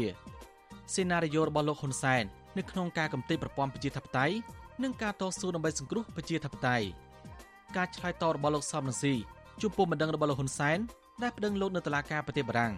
[0.93, 2.23] សេណារីយ៉ូរបស់លោកហ៊ុនសែន
[2.57, 4.35] នៅក្នុងការកំទេចប្រព័ន្ធប្រជាធិបតេយ្យ
[4.83, 6.85] និងការតស៊ូដើម្បីសង្គ្រោះប្រជាធិបតេយ្យ
[7.75, 9.13] ការឆ្លើយតបរបស់លោកសំរងស៊ី
[9.61, 10.79] ចំពោះបណ្ដឹងរបស់លោកហ៊ុនសែន
[11.23, 12.73] ដែលប្តឹងលោកនៅតុលាការប្រទេសបារាំង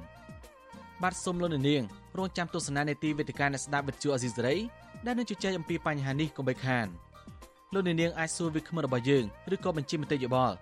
[1.03, 1.83] បាទសូមលោកនាង
[2.17, 4.55] រងចាំទស្សនានេតិវេទិកាអ្នកស្ដាប់វិទ្យុអេស៊ីសរ៉ៃ
[5.05, 6.87] ដែលនឹងជជែកអំពីបញ្ហានេះកុំបីខាន
[7.73, 10.55] លោកនាងអាចសួរវាគ្មិនរបស់យើងឬក៏បញ្ជាមតិយោបល់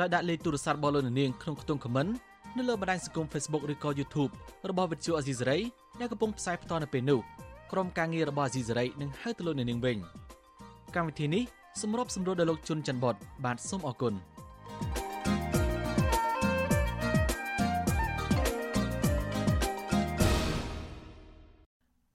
[0.00, 2.10] ដោយដាក់លេខទូរស័ព្ទរបស់លោកនាងក្នុងខ្ទង់ comment
[2.56, 4.32] នៅលើបណ្ដាញសង្គម Facebook ឬក៏ YouTube
[4.68, 5.58] របស់វិទ្យុអេស៊ីសរ៉ៃ
[6.00, 7.20] ដែលកំពុងផ្សាយផ្ទាល់នៅពេលនេះ
[7.72, 9.96] ក្រុមការងាររបស់អេស៊ីសរ៉ៃនឹងហៅទៅលោកនាងវិញ
[10.94, 11.42] កម្មវិធីនេះ
[11.82, 14.14] សម្របសម្រួលដោយលោកជុនច័ន្ទបតបាទសូមអរគុណ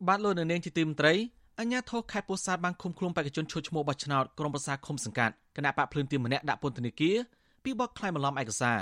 [0.08, 1.14] បាទលោកនៅនាងជាទីមន្ត្រី
[1.60, 7.18] អញ្ញាធរខេត្តពោធិ៍សាត់បានឃុំខ្លួនបេក្ខជនឈួតឈ្មោះបោះឆ្នោតក្រុមប្រឹក្សាឃុំសង្កាត់គណៈបកភ្លើងទីម្នាក់ដាក់ពន្ធនាគារ
[7.64, 8.80] ពីបទក្លែងបន្លំឯកសារ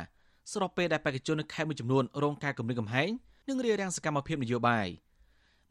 [0.51, 3.09] ស្របពេលដែលបេក្ខជននៅខេត្តមួយចំនួនរងការគំរាមកំហែង
[3.49, 4.87] និងរារាំងសកម្មភាពនយោបាយ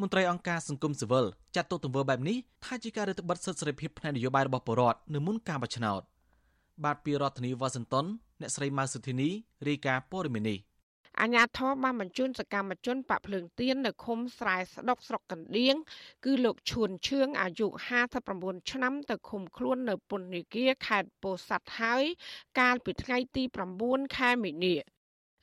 [0.01, 6.01] មន្ត្រីអង្គការសង្គមស៊ីវិលចាត់ទុកទង្វើបែបនេះថាជាការរឹតបន្តឹងសិទ្ធិសេរីភាពផ្នែកនយោបាយរបស់ប្រជាពលរដ្ឋនៅមុនការបោះឆ្នោត
[6.85, 8.07] បាទពីរដ្ឋធានីវ៉ាស៊ីនតោន
[8.41, 9.29] អ្នកស្រីម៉ៅសុធីនី
[9.69, 10.59] រាយការណ៍ព័ត៌មាននេះ
[11.21, 15.75] អាញាធរបានបញ្ជូនសកម្មជនបាក់ភ្លើងទៀននៅឃុំស្រែស្ដុកស្រុកកណ្ដៀង
[16.25, 17.67] គឺលោកឈួនឈឿងអាយុ
[18.19, 22.05] 59ឆ្នាំទៅឃុំខ្លួននៅពន្ធនាគារខេត្តពោធិ៍សាត់ហើយ
[22.59, 23.43] កាលពីថ្ងៃទី
[23.81, 24.75] 9ខែមីនា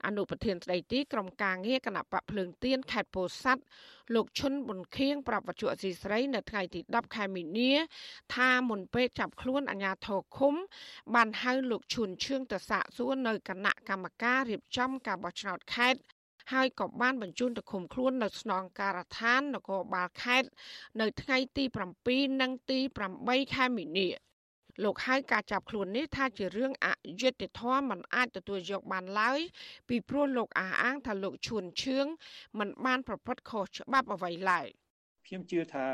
[0.05, 3.63] អនុប្រធានស្ដីទីក្រុមការងារគណៈបកភ្លើងទៀនខេត្តពោធិ៍សាត់
[4.15, 7.71] លោកឈុនប៊ុនខៀងប្រាប់វត្ថុអសីស្រីនៅថ្ងៃទី10ខែមីនា
[8.35, 10.53] ថាមុនពេលចាប់ខ្លួនអាជ្ញាធរឃុំ
[11.15, 16.01] បានហៅលោកឈុនឈឿងទៅសាកសួរនៅគណៈកម្មការរៀបចំការបោះឆ្នោតខេត្ត
[16.53, 20.49] ហើយក៏បានបញ្ជូនទៅឃុំខ្លួននៅស្នងការដ្ឋាននគរបាលខេត្ត
[21.01, 21.63] នៅថ្ងៃទី
[22.03, 22.79] 7និងទី
[23.17, 24.07] 8ខែមីនា
[24.83, 26.87] លោកហៅការចាប់ខ្លួននេះថាជារឿងអ
[27.21, 29.39] យុត្តិធម៌មិនអាចទទួលយកបានឡើយ
[29.89, 32.05] ពីព្រោះលោកអះអាងថាលោកឈួនឈឿង
[32.59, 34.67] មិនបានប្រព្រឹត្តខុសច្បាប់អ្វីឡើយ
[35.27, 35.85] ខ្ញុំជឿថា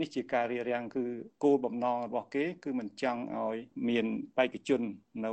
[0.00, 1.04] នេះជាការរៀបរៀងគឺ
[1.44, 3.56] គោលបំណងរបស់គេ គឺមិនចង់ឲ្យ
[3.88, 4.80] មានបេក្ខជន
[5.24, 5.32] នៅ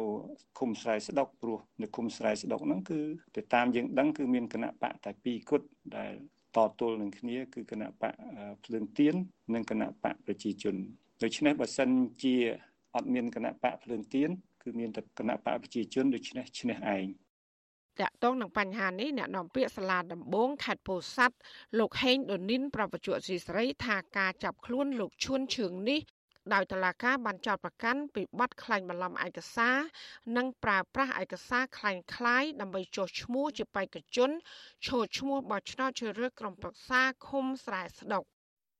[0.60, 3.00] ឃុំស្រែស្ដុកព្រោះនៅឃុំស្រែស្ដុកហ្នឹងគឺ
[3.36, 6.14] ទៅតាមយើងដឹងគឺមានគណៈបកតែ2គត់ដែល
[6.56, 8.14] តទល់នឹងគ្នា គឺគណៈបក
[8.64, 9.16] ភ្លើងទៀន
[9.54, 10.76] និងគណៈបកប្រជាជន
[11.24, 11.90] ដូច្នេះបើសិន
[12.24, 12.36] ជា
[12.96, 14.30] អត់មានគណៈបកភ្លើងទៀន
[14.64, 17.06] គឺមានតែគណៈបកប្រជាជនដូច្នេះឈ្នះឯង
[18.00, 21.36] តកតងនឹងបញ្ហានេះអ្នកនាំពាក្យសាលាដំបងខេត្តពោធិ៍សាត់
[21.80, 26.02] លោកហេងដុននីនប្រពន្ធជស្រីថាការចាប់ខ្លួនលោកឈួនឈឿងនេះ
[26.54, 29.78] ដោយតឡាកាបានចោទប្រកាន់ពីបទក្លែងបន្លំឯកសារ
[30.38, 34.30] និងប្រើប្រាស់ឯកសារក្លែងក្លាយដើម្បីចោះឈ្មោះជាបេក្ខជន
[34.86, 38.24] ឈរឈ្មោះបោះឆ្នោតជ្រើសរើសក្រុមប្រឹក្សាឃុំស្រែស្ដុក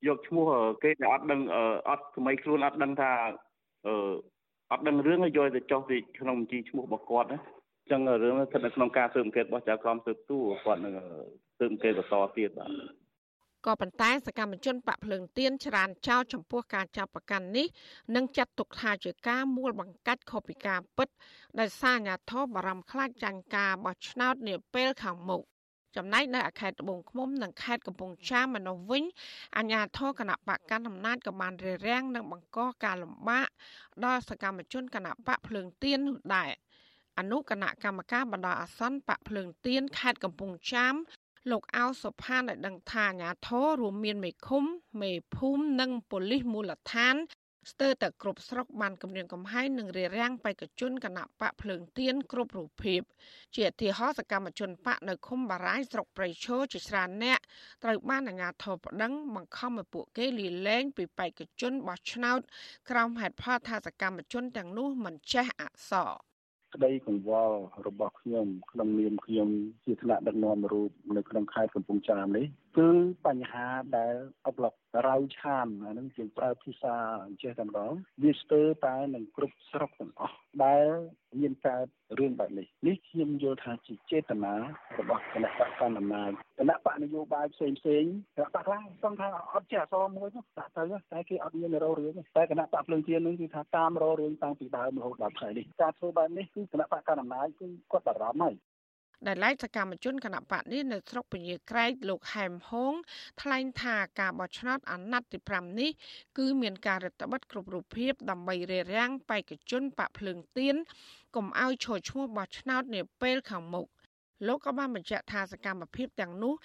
[0.08, 0.46] យកឈ្មោះ
[0.84, 1.42] គេដែលអត់ដឹង
[1.90, 3.12] អត់ថ្មីខ្លួនអត់ដឹងថា
[3.88, 3.96] អឺ
[4.72, 7.40] អត់ដឹងរឿងយកទៅចុះទីក្នុងបញ្ជីឈ្មោះរបស់គាត់ណា
[7.82, 10.94] អញ្ចឹងរឿងស្ថិតនៅក្នុងការស៊ើបអង្កេតរបស់ចៅក្រមស៊ើបទូគាត់នឹង
[11.58, 13.06] ស៊ើបអង្កេតបន្តទៀតបាទ
[13.66, 17.68] ក៏ប៉ុន្តែសកម្មជនបកភ្លើងទៀនច្រានចោលចំពោះការចាប់ប្រកាន់នេះ
[18.16, 21.10] និងចាត់ទុកថាជាការមួលបង្កាច់ខុសពីការពិត
[21.60, 25.42] ដែលសារអាញាធរបារម្ភខ្លាចចាញ់ការបោះឆ្នោតនាពេលខាងមុខ
[25.96, 29.04] ចំណែកនៅខេត្តត្បូងឃ្មុំនិងខេត្តកំពង់ចាមមនុស្សវិញ
[29.58, 33.48] អាជ្ញាធរគណៈបកកណ្ដាលអំណាចក៏បានរារាំងនិងបង្កការលំបាក
[34.06, 36.52] ដល់សកម្មជនគណៈបកភ្លើងទៀននោះដែរ
[37.20, 40.96] អនុគណៈកម្មការបណ្ដោះអាសន្នបកភ្លើងទៀនខេត្តកំពង់ចាម
[41.52, 44.64] លោកអោសុផានបានដឹងថាអាញាធររួមមានមេឃុំ
[45.02, 47.16] មេភូមិនិងប៉ូលីសមូលដ្ឋាន
[47.72, 53.02] ស្ទើរតែគ្រប់ស្រុកបានគម្រាមកំហែងនឹងរារាំងបេក្ខជនគណៈបកភ្លើងទៀនគ្រប់រូបភាព
[53.56, 57.40] ជាឧទាហរណ៍សកម្មជនបកនៅឃុំបារាយស្រុកព្រៃឈរជាច្រើនអ្នក
[57.84, 62.40] ត្រូវបានអាជ្ញាធរប្តឹងបង្ខំឲ្យពួកគេលាលែងពីបេក្ខជនបោះឆ្នោត
[62.90, 66.14] ក្រោមហេតុផលថាសកម្មជនទាំងនោះមិនចេះអក្សរ
[66.76, 69.50] ក្តីកង្វល់របស់ខ្ញុំក្នុងនាមខ្ញុំ
[69.86, 72.46] ជាថ្នាក់ដឹកនាំរូបនៅក្នុងខេត្តកំពង់ចាមនេះ
[72.78, 72.90] គឺ
[73.28, 74.16] បញ្ហាដែល
[74.48, 74.74] អបឡុក
[75.08, 76.96] រៅឆានអានឹងជាប្រើភាសា
[77.42, 80.86] ចេះតែម្ដងវាស្ទើរតែនឹងគ្រប់ស្រុកទាំងអស់ដែល
[81.42, 81.86] មានកើត
[82.20, 84.54] រឿងបែបនេះនេះខ្ញុំយល់ថាជាចេតនា
[85.00, 88.04] របស់គណៈបកកណ្ដាលអំណាចគណៈបកនយោបាយផ្សេងផ្សេង
[88.36, 98.56] គណៈបកខ្លះសង្ឃថាអត់ចេះអសរមួយនោះដាក់ទៅតែគេអត់មានរោរឿងតែគណៈបកភ្លើងទៀននឹងគឺថាតាមរោរឿងតាំងពីដើមរហូតដល់ថ្ងៃនេះការធ្វើបែបនេះគឺគណៈបកកណ្ដាលអំណាចគឺគាត់បារម្ភហើយ
[99.28, 102.94] ដែលឡែកសកម្មជនគណៈបកនេះនៅស្រុកពញាក្រែកលោកហែមហង
[103.42, 105.92] ថ្លែងថាការបោះឆ្នោតអាណត្តិទី5នេះ
[106.38, 110.76] គឺមានការរដ្ឋបិទគ្រប់រូបភាពដើម្បីរារាំងបេក្ខជនបកភ្លើងទៀន
[111.36, 113.88] កុំឲ្យឈរឈ្មោះបោះឆ្នោតនាពេលខាងមុខ
[114.48, 116.56] លោកក៏បានបញ្ជាក់ថាសកម្មភាពទាំងនោះ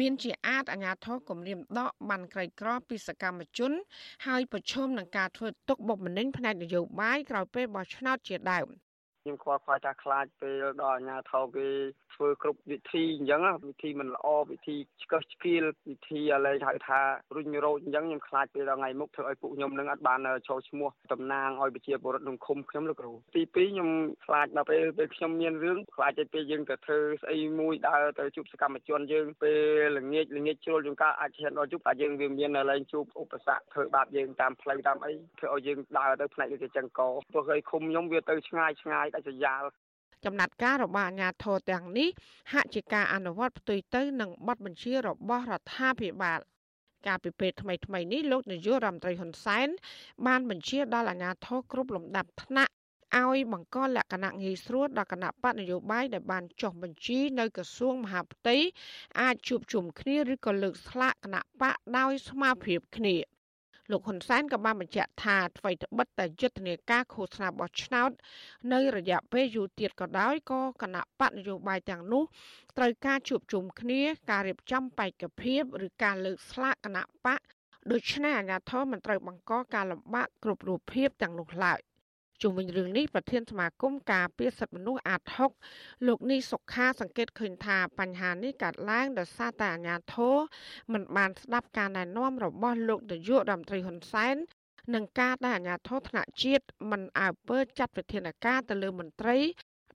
[0.00, 3.72] មានជាអាចអាញាធរគម្រាមដកបានក្រីក្រពីសកម្មជន
[4.26, 8.68] ហើយប្រឈមនឹងការធ្វើទុកបុកម្នេញផ្នែកនយោបាយក្រោយពេលបោះឆ្នោតជាដើម
[9.28, 11.68] ខ្ញុំខ្វល់ខ្វាយថាខ្លាចពេលដល់អាជ្ញាធរគេ
[12.14, 17.00] ធ្វើគ្រប់វិធីអញ្ចឹងវិធីមិនល្អវិធីឆ្កឹះឆ្កៀលវិធីអាឡែងហៅថា
[17.36, 23.90] រុញរោចអញ្ចឹងខ្ញុំខ្លាចពេលដល់ថ្ងៃមុខធ្វើឲ្យពួកខ្ញុំនឹងអត់បានចូលឈ្មោះតំណាងឲ្យប្រជាពលរដ្ឋក្នុងឃុំខ្ញុំលោកគ្រូទី2ខ្ញុំ
[24.26, 37.00] ខ្លាចដល់ពេលពេលខ្ញុំមានរឿងខ្លាចតែពេលយើងទៅធ្វើស្អីមួយដើរទៅជួបសកម្មជនយើងពេលល្ងាចល្ងាចជ្រុលជួនកាលអាចឈានដល់ជួបតែយើងវាមានឡើងជួបឧបសគ្គធ្វើបាបយើងតាមផ្លូវតាមអីធ្វើឲ្យយើងដើរទៅផ្នែកដូចជាចង្ក
[37.34, 39.64] ទោះឲ្យឃុំខ្ញុំវាទៅឆ្ងាយឆ្ងាយដាច់ស្រយាល
[40.24, 42.08] ចំណាត់ការរបស់អាជ្ញាធរទាំងនេះ
[42.52, 46.40] ហាក់ជាការអនុវត្តផ្ទុយទៅនឹងបទបញ្ជារបស់រដ្ឋាភិបាល
[47.06, 49.68] កាលពីពេលថ្មីថ្មីនេះលោកនាយករដ្ឋមន្ត្រីហ៊ុនសែន
[50.26, 52.72] បានបញ្ជាដល់អាជ្ញាធរគ្រប់លំដាប់ថ្នាក់
[53.16, 58.56] ឲ្យបង្កលក្ខណៈងាយស្រួលដល់គណៈបកនយោបាយដែលបានចុះបញ្ជីនៅក្រសួងមហាផ្ទៃ
[59.20, 63.16] អាចជួបជុំគ្នាឬក៏លើកស្លាកគណៈបកដោយស្មារតីគ្នា
[63.90, 68.10] លោកហ៊ុនសែនក៏បានបញ្ជាក់ថាអ្វីត្បិតតែយុទ្ធនាការឃោសនាបោះឆ្នោត
[68.72, 72.22] នៅរយៈពេលយូរទៀតក៏ដោយក៏គណៈបកនយោបាយទាំងនោះ
[72.76, 77.40] ត្រូវការជួបជុំគ្នា ការរៀបចំបេក្ខភាពឬការលើកស្លាកគណៈបក
[77.90, 81.80] ដូច្នេះអាជ្ញាធរមិនត្រូវបង្កការលំបាកគ្រប់រូបភាពទាំងនោះឡើយ
[82.42, 85.22] ជុំវិញរឿងនេះប្រធានសមាគមការពារសិទ្ធិមនុស្សអាត
[85.64, 90.36] 6លោកនេះសុខាសង្កេតឃើញថាបញ្ហានេះកើតឡើងដោយសារតែអាជ្ញាធរ
[90.92, 94.36] មិនបានស្ដាប់ការណែនាំរបស់លោកនាយករដ្ឋមន្ត្រីហ៊ុនសែន
[94.94, 99.38] នឹងការដែលអាជ្ញាធរថ្នាក់ជាតិមិនអើពើចាត់វិធានការទៅលើមន្ត្រី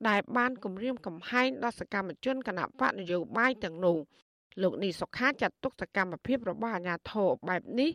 [0.10, 3.98] ដែលបានគម្រាមកំហែងដល់សកម្មជនគណបកនយោបាយទាំងនោះ
[4.62, 7.89] លោកនេះសុខាចាត់ទុកសកម្មភាពរបស់អាជ្ញាធរបែបនេះ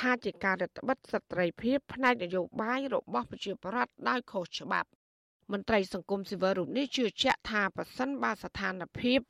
[0.00, 4.88] ថាជាការរឹតបន្តឹងសិទ្ធិសេរីភាពផ្នែកនយោបាយរបស់ប្រជាពលរដ្ឋដោយខុសច្បាប់
[5.52, 9.20] មន្ត្រីសង្គមស៊ីវិលរូបនេះជឿជាក់ថាប៉ះសិនបើស្ថានភាព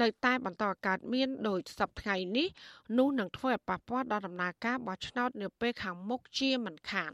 [0.00, 2.48] នៅតែបន្តកើតមានដោយសពថ្ងៃនេះ
[2.98, 7.12] នោះនឹងធ្វើឲ្យប៉ះពាល់ដល់ដំណើរការបោះឆ្នោតនាពេលខាងមុខជាមិនខាន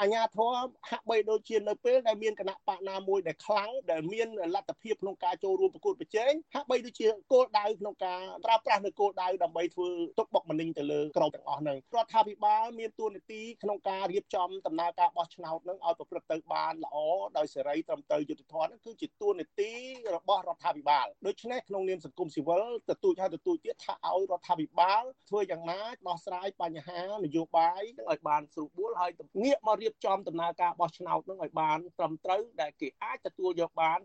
[0.00, 16.96] អាញាធរហាក់បីដូចជានៅពេលដែលមានគណៈបកណាមួយដែលខ្លាំងដែលមានលទ្ធភាពក្នុងការចូលរួមប្រកួតប្រជែងហាក់បីដូចជាគោលដៅក្នុងការប្រើប្រាស់នៅគោលដៅដើម្បីធ្វើទុកបុកម្នេញទៅលើក្រុមទាំងអស់ហ្នឹងរដ្ឋាភិបាលមានទួនាទីក្នុងការរៀបចំដំណើរការបោះឆ្នោតហ្នឹងឲ្យប្រព្រឹត្តទៅបានល្អ
[17.38, 19.72] ដោយសេរីត្រឹមត្រូវយុត្តិធម៌ហ្នឹងគឺជាទួនាទី
[20.16, 29.10] របស់រដ្ឋាភិបាលដូច្នេះក្នុងនាមសង្គមស៊ីវិលទទូចហើយទទូចទៀតថាឲ្យរដ្ឋាភិបាលធ្វើយ៉ាងណាដោះស្រាយបញ្ហានយោបាយនឹងឲ្យបានស្រួលបួលហើយ
[29.44, 33.98] ងាកមករៀបចំដំណើរការបោះឆ្នោតនឹងឲ្យបានត្រឹមត្រូវដែលគេអាចទទួលយកបាន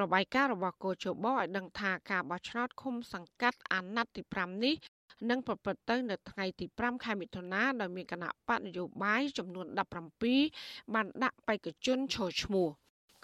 [0.00, 4.74] របាយការណ៍របស់កោជបឲ្យដឹងថាការបោះឆ្នោតឃុំសង្កាត់អាណត្តិទី5នេះ
[5.30, 9.66] នឹងប្រព្រឹត្តទៅនៅថ្ងៃទី5ខែមិថុនាដោយមានគណៈបកនយោបាយចំនួន
[10.30, 12.68] 17បានដាក់បេក្ខជនឈរឈ្មោះ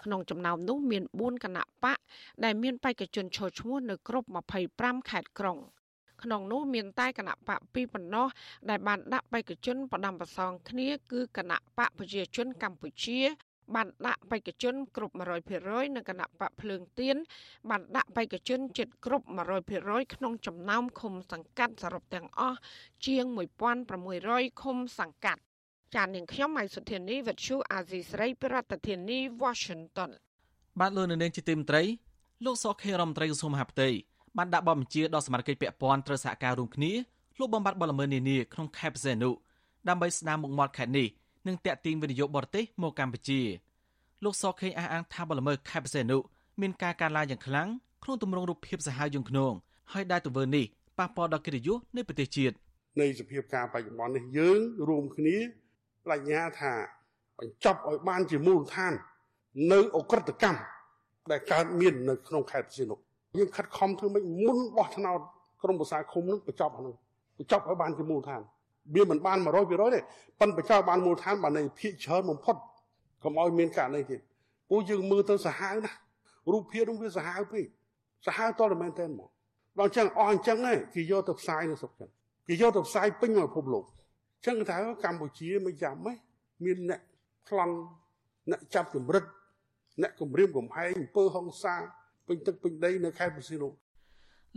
[0.03, 1.97] ក្នុងចំណោមនោះមាន4គណៈបក
[2.43, 4.27] ដែលមានបេក្ខជនឈរឈ្មោះនៅគ្រប់
[4.67, 5.57] 25ខេត្តក្រុង
[6.23, 8.27] ក្នុងនោះមានតែគណៈបកពីរប៉ុណ្ណោះ
[8.69, 13.19] ដែលបានដាក់បេក្ខជនផ្ដាំប្រសងគ្នាគឺគណៈបកប្រជាជនកម្ពុជា
[13.75, 15.13] បានដាក់បេក្ខជនគ្រប់
[15.55, 17.15] 100%និងគណៈបកភ្លើងទៀន
[17.69, 19.25] បានដាក់បេក្ខជនជិតគ្រប់
[19.69, 22.59] 100%ក្នុងចំណោមឃុំសង្កាត់សរុបទាំងអស់
[23.05, 23.23] ជាង
[23.93, 25.41] 1600ឃុំសង្កាត់
[25.95, 30.11] ចាននាងខ្ញុំម៉ៃសុធានីវិទ្យុអាស៊ីស្រីប្រធានាធិបតី Washington
[30.79, 31.83] បាទលោកនៅនាងជាទីមត្រី
[32.45, 33.89] លោកសខេរមត្រីក្រសួងមហាផ្ទៃ
[34.37, 36.91] បានដាក់បទបញ្ជាដល់សមាជិកពាក់ព័ន្ធត្រូវសហការរួមគ្នា
[37.39, 39.29] លុបបំបាត់បលល្មើសនានាក្នុងខេត្តបរសេនុ
[39.87, 41.07] ដើម្បីស្ដារមុខមាត់ខេត្តនេះ
[41.47, 43.41] និងតាក់ទាញវិនិយោគបរទេសមកកម្ពុជា
[44.23, 46.17] លោកសខេងអះអាងថាបលល្មើសខេត្តបរសេនុ
[46.61, 47.67] មានការកើនឡើងយ៉ាងខ្លាំង
[48.03, 49.53] ក្នុងទម្រង់រូបភាពសាហាវយង់ខ្នង
[49.93, 50.65] ហើយដែលទង្វើនេះ
[50.97, 52.55] ប៉ះពាល់ដល់កិត្តិយសនៃប្រទេសជាតិ
[53.01, 55.37] នៃសភាពការបច្ចុប្បន្ននេះយើងរួមគ្នា
[56.09, 56.73] បញ្ញាថា
[57.39, 58.93] បញ្ចប់ឲ្យបានជាមូលដ្ឋាន
[59.71, 60.59] នៅអក្រិតកម្ម
[61.31, 62.95] ដែលកើតមាននៅក្នុងខេត្តសៀនុ
[63.37, 65.19] យើងខិតខំធ្វើម៉េចមុនបោះឆ្នោត
[65.61, 66.93] ក្រមប្រសាឃុំនឹងបញ្ចប់ហ្នឹង
[67.37, 68.41] បញ្ចប់ឲ្យបានជាមូលដ្ឋាន
[68.95, 69.99] វាមិនបាន100%ទេ
[70.39, 72.55] ប៉ុន្តែបញ្ចប់បានមូលដ្ឋានបាននៃភាកច្រើនបំផុត
[73.23, 74.19] កុំឲ្យមានករណីទៀត
[74.69, 75.97] ពួកយើងមើលទៅសាហាវណាស់
[76.51, 77.65] រូបភាពនោះវាសាហាវពេក
[78.27, 79.29] សាហាវតតែមែនតើមក
[79.79, 80.57] ដល់ចឹងអស់អញ្ចឹង
[80.95, 82.09] គេយកទៅផ្សាយនៅស្រុកចិន
[82.47, 83.85] គេយកទៅផ្សាយពេញពិភពលោក
[84.45, 86.13] ចឹងថាកម្ពុជាមិនចាំទេ
[86.65, 87.01] មានអ្នក
[87.47, 87.75] ប្លន់
[88.51, 89.23] អ្នកចាប់ចម្រិត
[90.01, 91.75] អ្នកគម្រាមកំហែងអំពើហិង្សា
[92.27, 93.65] ពេញទឹកពេញដីនៅខេត្តបរសៀន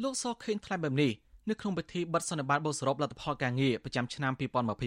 [0.03, 1.13] លោកសខេងថ្លែងបែបនេះ
[1.51, 4.33] នៅក្នុងពិធីបិទសន្និបាតបូសរុបលទ្ធផលការងារប្រចាំឆ្នាំ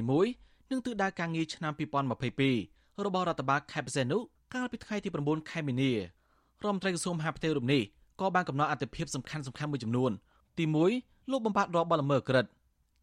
[0.09, 1.71] 2021និងទិសដៅការងារឆ្នាំ
[2.39, 4.13] 2022របស់រដ្ឋបាលខេត្តបរសៀន
[4.53, 5.97] កាលពីថ្ងៃទី9ខែមីនារ
[6.61, 7.81] ដ្ឋមន្ត្រីក្រសួងមហាផ្ទៃរូបនេះ
[8.19, 10.11] ក៏បានកំណត់អត្ថប្រយោជន៍សំខាន់សំខាន់មួយចំនួន
[10.57, 10.65] ទី
[10.97, 12.45] 1លោកបំផាត់របបល្មើសក្រិត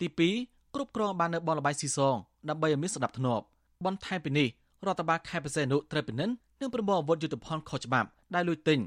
[0.00, 0.06] ទី
[0.40, 2.16] 2គ្រប់គ្រងបាននៅបនលបាយស៊ីសង
[2.48, 3.44] ដើម្បីឲ្យមានសណ្ដាប់ធ្នាប់
[3.84, 4.48] បន្ថែមពីនេះ
[4.86, 8.78] រដ្ឋបាលខេត្តបរសែនុត្រូវពិនិត្យនិងប្រមូលអាវុធយុទ្ធភ័ណ្ឌខុសច្បាប់ដែលលួចទិញ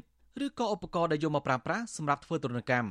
[0.46, 2.90] ឬក៏ឧបករណ៍ដែលយកមកប្រើប្រាស់សម្រាប់ធ្វើទរណកម្ម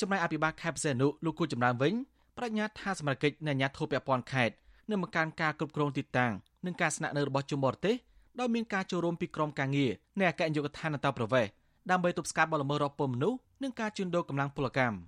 [0.00, 1.94] ចំណែកអភិបាលខេត្តបរសែនុលោកគូចម្រើនវិញ
[2.36, 4.54] បញ្ញាថាសមាជិកនៃអាជ្ញាធរពាក់ព័ន្ធខេត្ត
[4.90, 6.32] នឹងបង្កើនការគ្រប់គ្រងទីតាំង
[6.66, 7.94] និងការស្នាក់នៅរបស់ជនបរទេស
[8.40, 11.50] ដោយមានការចូលរួមពីក្រុមការងារនៃអគ្គនាយកដ្ឋានអន្តរប្រវេសន៍
[11.90, 14.98] ដើម្បីទប់ស្កាត់បទល្មើសរកពន្ធមនុស្សនិងការជួញដូរកម្លាំងពលកម្ម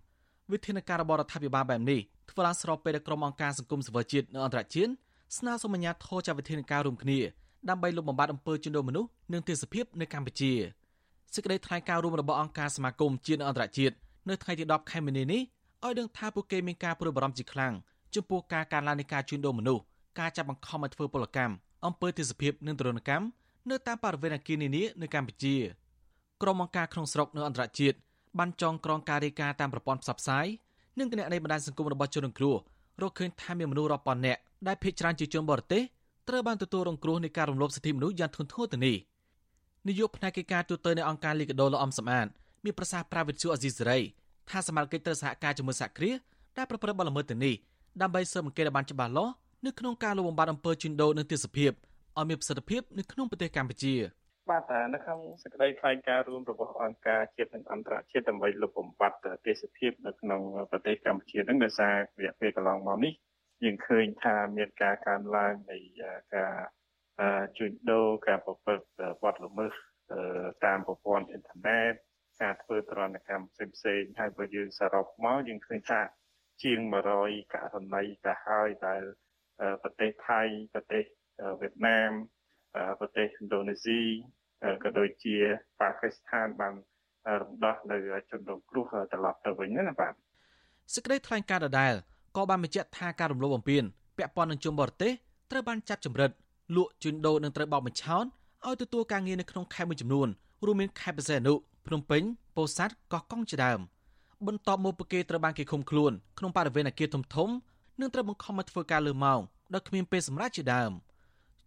[0.53, 4.91] វិធានការរបស់រដ្ឋាភិបាលបែបនេះធ្វើឡើងស្របពេលដែលក្រុមអង្គការសង្គមសិវិជាតិនៅអន្តរជាតិ
[5.39, 7.19] ស្នើសុំអាជ្ញាធរចាត់វិធានការរួមគ្នា
[7.69, 10.53] ដើម្បីលុបបំបាត់អំពើជួញដូរមនុស្សនិងទេសភាពនៅកម្ពុជា
[11.35, 13.95] សេចក្តីថ្លែងការណ៍រួមរបស់អង្គការសមាគមជាតិអន្តរជាតិ
[14.29, 15.43] នៅថ្ងៃទី10ខែមីនានេះ
[15.85, 17.73] ឲ្យដឹងថាពួកគេមានការព្រួយបារម្ភជាខ្លាំង
[18.15, 19.83] ចំពោះការកើនឡើងនៃការជួញដូរមនុស្ស
[20.21, 21.55] ការចាប់បង្ខំឲ្យធ្វើពលកម្ម
[21.87, 23.27] អំពើទេសភាពនិងទរណកម្ម
[23.71, 25.57] នៅតាមបរិវេណអគារនានានៅកម្ពុជា
[26.43, 27.97] ក្រុមអង្គការក្នុងស្រុកនៅអន្តរជាតិ
[28.39, 30.47] បានចងក្រងការរាយការណ៍តាមប្រព័ន្ធផ្សព្វផ្សាយ
[30.99, 32.57] និងគណនីបណ្ដាញសង្គមរបស់ជនរងគ្រោះ
[33.03, 35.83] រកឃើញថាមានមនុស្សរាប់ពាន់នាក់ដែលភ័យច្រើនជាជនបរទេស
[36.29, 38.97] ត្រូវបានទទួលរងគ្រោះនៃការរំលោភសិទ្ធិមនុស្សយ៉ាងធ្ងន់ធ្ងរទៅនេះ
[39.89, 42.27] នាយកផ្នែកកិច្ចការទូតនៃអង្គការលីកាដូលោកអំសំអាត
[42.65, 43.99] មានប្រសាសន៍ប្រាវិទ្យាអេស៊ីសេរី
[44.51, 46.17] ថាសមាជិកត្រូវសហការជាមួយសហគ្រាស
[46.57, 47.55] ដែលប្រព្រឹត្តបទល្មើសទៅនេះ
[48.03, 49.33] ដើម្បីស៊ើបអង្កេតឲ្យបានច្បាស់លាស់
[49.67, 51.73] នៅក្នុងការលុបបំបាត់អំពើជួញដូរនិងទេសភាព
[52.19, 53.95] ឲ្យមានប្រសិទ្ធភាពនៅក្នុងប្រទេសកម្ពុជា
[54.51, 59.17] បាទនៅក្នុងសេចក្តីថ្លែងការណ៍រួមរបស់អង្គការជាតិនិងអន្តរជាតិដើម្បីលុបបំបាត់
[59.47, 60.41] ទេសភាពនៅក្នុង
[60.71, 63.13] ប្រទេសកម្ពុជានឹងដោយសាររយៈពេលកន្លងមកនេះ
[63.65, 65.79] យើងឃើញថាមានការកើនឡើងនៃ
[66.35, 66.53] ការ
[67.57, 68.87] ជួញដូរការប្រព្រឹត្ត
[69.23, 69.75] បទល្មើស
[70.65, 71.93] តាមប្រព័ន្ធអ៊ីនធឺណិត
[72.43, 76.01] ការធ្វើទរណកម្មផ្សេងផ្សេងហើយបើយើងសរុបមកយើងឃើញថា
[76.63, 76.79] ជាង
[77.17, 79.03] 100ករណីទៅហើយដែល
[79.83, 80.41] ប្រទេសថៃ
[80.75, 81.05] ប្រទេស
[81.61, 82.11] វៀតណាម
[83.01, 84.01] ប្រទេសឥណ្ឌូនេស៊ី
[84.83, 85.37] ក៏ដូចជា
[85.81, 86.75] ប៉ាគីស្ថានបាន
[87.43, 87.97] រំដោះនៅ
[88.31, 90.13] ជនរងគ្រោះត្រឡប់ទៅវិញណាបាទ
[90.95, 91.95] សេចក្តីថ្លែងការណ៍ដដែល
[92.37, 93.85] ក៏បានបញ្ជាក់ថាការរំលោភបំពាន
[94.17, 95.13] ពាក់ព័ន្ធនឹងជនបរទេស
[95.51, 96.31] ត្រូវបានចាត់ចម្រិត
[96.77, 98.25] លក់ជួញដូរនិងត្រូវបោកបញ្ឆោត
[98.67, 100.29] ឲ្យទទួលការងារនៅក្នុងខេត្តមួយចំនួន
[100.67, 101.55] រួមមានខេត្តបរសេនុ
[101.87, 102.23] ភ្នំពេញ
[102.57, 103.81] ពោធិ៍សាត់កោះកុងជាដើម
[104.47, 107.49] បន្ទាប់មកពួកគេត្រូវបានគេឃុំខ្លួនក្នុងបរិវេណអគារធំធំ
[108.01, 109.41] និងត្រូវបង្ខំឲ្យធ្វើការលើម៉ោង
[109.75, 110.93] ដោយគ្មានពេលសម្រាប់ជាដើម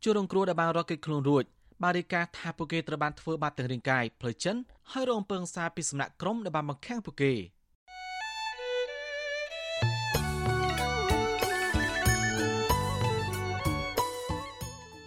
[0.04, 1.44] ជនរងគ្រោះដែលបានរកគេចខ្លួនរួច
[1.82, 4.56] បានរាយការណ៍ថាពួកគេត្រូវបានធ្វើបាបទាំងរាងកាយផ្លូវចិន
[4.92, 7.34] ហើយរងអំពើហិង្សាពីសំណាក់ក្រុមដែលបានបង្ខាំងពួកគេ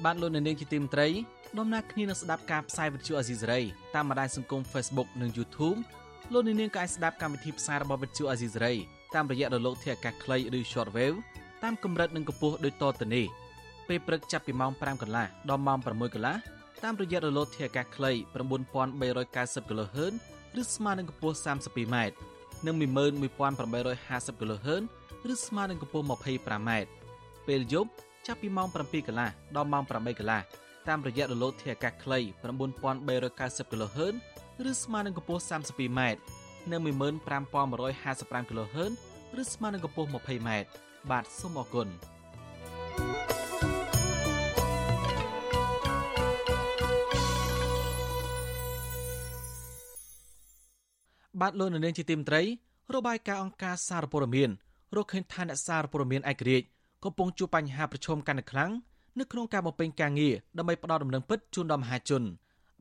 [0.09, 1.09] បានលោកនៅនាងជាទីមត្រី
[1.59, 3.61] ដំណើរគ្នានឹងស្ដាប់ការផ្សាយវិទ្យុអេស៊ីសរ៉ៃ
[3.95, 5.79] តាមបណ្ដាញសង្គម Facebook និង YouTube
[6.33, 8.73] លោកនាងក៏អាចស្ដាប់កម្មវិធីផ្សាយរបស់វិទ្យុអេស៊ីសរ៉ៃ
[9.15, 11.17] តាមរយៈរលកធាតុអាកាសខ្លីឬ Shortwave
[11.63, 13.27] តាមកម្រិតនិងកម្ពស់ដូចតទៅនេះ
[13.89, 16.37] ពេលព្រឹកចាប់ពីម៉ោង5កន្លះដល់ម៉ោង6កន្លះ
[16.85, 18.13] តាមរយៈរលកធាតុអាកាសខ្លី
[18.71, 20.13] 9390 kHz
[20.61, 21.97] ឬស្មើនឹងកម្ពស់ 32m
[22.67, 24.83] និង11850 kHz
[25.33, 26.71] ឬស្មើនឹងកម្ពស់ 25m
[27.49, 27.93] ពេលយប់
[28.29, 30.41] ចាប់ពីម៉ោង7កន្លះដល់ម៉ោង8កន្លះ
[30.89, 32.19] តាមរយៈរលកធាតុអាកាសខ្លី
[32.91, 34.15] 9390 kHz
[34.71, 36.01] ឬស្មើនឹងកម្ពស់ 32m
[36.71, 38.93] និង15155 kHz
[39.41, 40.51] ឬស្មើនឹងកម្ពស់ 20m
[41.11, 41.89] បាទសូមអរគុណ
[51.41, 52.43] បាទលោកនៅនាងជាទីមត្រី
[52.95, 54.51] របាយការណ៍អង្គការសារព័ត៌មាន
[54.97, 56.69] រកឃើញថាអ្នកសារព័ត៌មានឯករាជ្យ
[57.05, 58.71] កំពុងជួបបញ្ហាប្រឈមកាន់តែខ្លាំង
[59.19, 62.23] នៅក្នុងការបំពេញការងារដើម្បីផ្ដល់ដំណឹងពិតជូនដល់មហាជន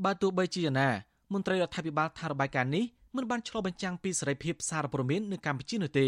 [0.03, 0.89] បើទោះបីជាយ៉ាងណា
[1.33, 6.07] មន្ត្រីរដ្ឋាភិបាលថារបាយការណ៍នេះមិនបានឆ្លុះបញ្ចាំងពីសេរីភាពសារព័ត៌មាននៅកម្ពុជានោះទេ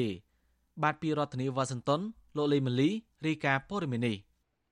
[0.84, 2.02] បាទពីរដ្ឋធានីវ៉ាស៊ីនតោន
[2.38, 2.90] លោកលេម៉ាលី
[3.26, 4.18] រាយការណ៍ព័ត៌មាននេះ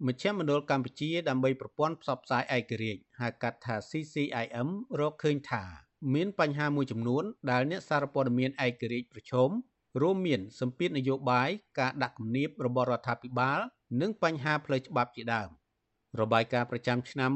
[0.06, 4.70] មជ្ឈមណ្ឌលកម្ពុជាដើម្បីប្រព័ន្ធផ្សព្វផ្សាយឯករាជ្យហៅកាត់ថា CCIM
[5.00, 5.64] រកឃើញថា
[6.14, 9.50] មានបញ្ហាមួយចំនួនដែលអ្នកសារព័ត៌មានឯករាជ្យប្រឈម
[10.02, 13.60] រួមមានសម្ពាធនយោបាយការដាក់គំនាបរបស់រដ្ឋាភិបាល
[14.02, 15.50] និងបញ្ហាផ្លូវច្បាប់ជាដើម
[16.22, 17.32] របាយការណ៍ប្រចាំឆ្នាំ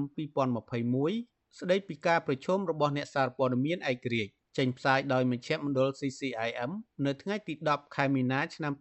[0.78, 6.72] 2021ស្ដីពីការប្រជុំរបស់អ្នកសារព័ត៌មានឯករាជ្យចេញផ្សាយដោយមជ្ឈមណ្ឌល CCIM
[7.06, 8.74] នៅថ្ងៃទី10ខែមីនាឆ្នាំ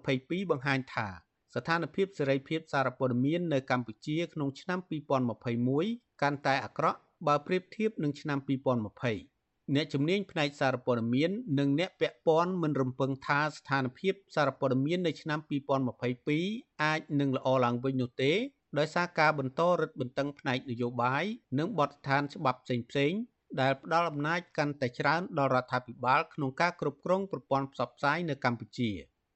[0.00, 1.08] 2022បង្ហាញថា
[1.54, 4.78] ស្ថានភាពសេរីភាពសារព័ត៌មាននៅកម្ពុជាក្នុងឆ្នាំ
[5.46, 9.37] 2021កាន់តែអាក្រក់បើប្រៀបធៀបនឹងឆ្នាំ2020
[9.74, 15.38] អ្នកជំនាញផ្នែកសារព័ត៌មាននិងអ្នកពាក់ព័ន្ធមិនរំពឹងថាស្ថានភាពសារព័ត៌មាននៅឆ្នាំ
[16.10, 18.32] 2022អាចនឹងល្អឡើងវិញនោះទេ
[18.78, 21.24] ដោយសារការបន្តរឹតបន្តឹងផ្នែកនយោបាយ
[21.58, 23.20] និងបទដ្ឋានច្បាប់ផ្សេងៗ
[23.60, 28.90] ដែលផ្ដល់អំណាចកាន់តែច្រើនដល់រដ្ឋាភិបាលក្នុងការគ្រប់គ្រងប្រព័ន្ធផ្សព្វផ្សាយនៅកម្ពុជា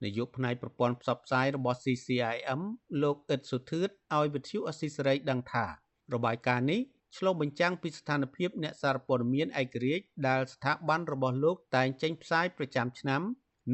[0.04, 2.60] នាយកផ្នែកប្រព័ន្ធផ្សព្វផ្សាយរបស់ CCIM
[3.02, 5.66] លោកអ៊ិតសុធឿតឲ្យវិទ្យុអស៊ីសេរីដឹងថា
[6.14, 6.80] របាយការណ៍នេះ
[7.16, 13.22] ឆ្លុះបញ្ចាំងពីស្ថានភាពអ្នកសារព័ត៌មានឯករាជ្យដែលស្ថាប័នរបស់លោកតែងចេញផ្សាយប្រចាំឆ្នាំ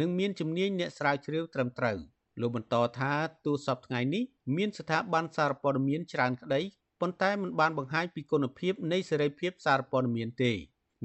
[0.01, 1.99] និងមានជំនាញអ្នកស្រាវជ្រាវត្រឹមត្រូវ
[2.41, 3.13] លោកបន្តថា
[3.45, 4.23] ទូសពថ្ងៃនេះ
[4.57, 6.61] មានស្ថាប័នសារព័ត៌មានច្រើនក្តី
[7.01, 10.53] ប៉ុន្តែមិនបានបង្ហាញពីគុណភាពនៃសេរីភាពសារព័ត៌មានទេ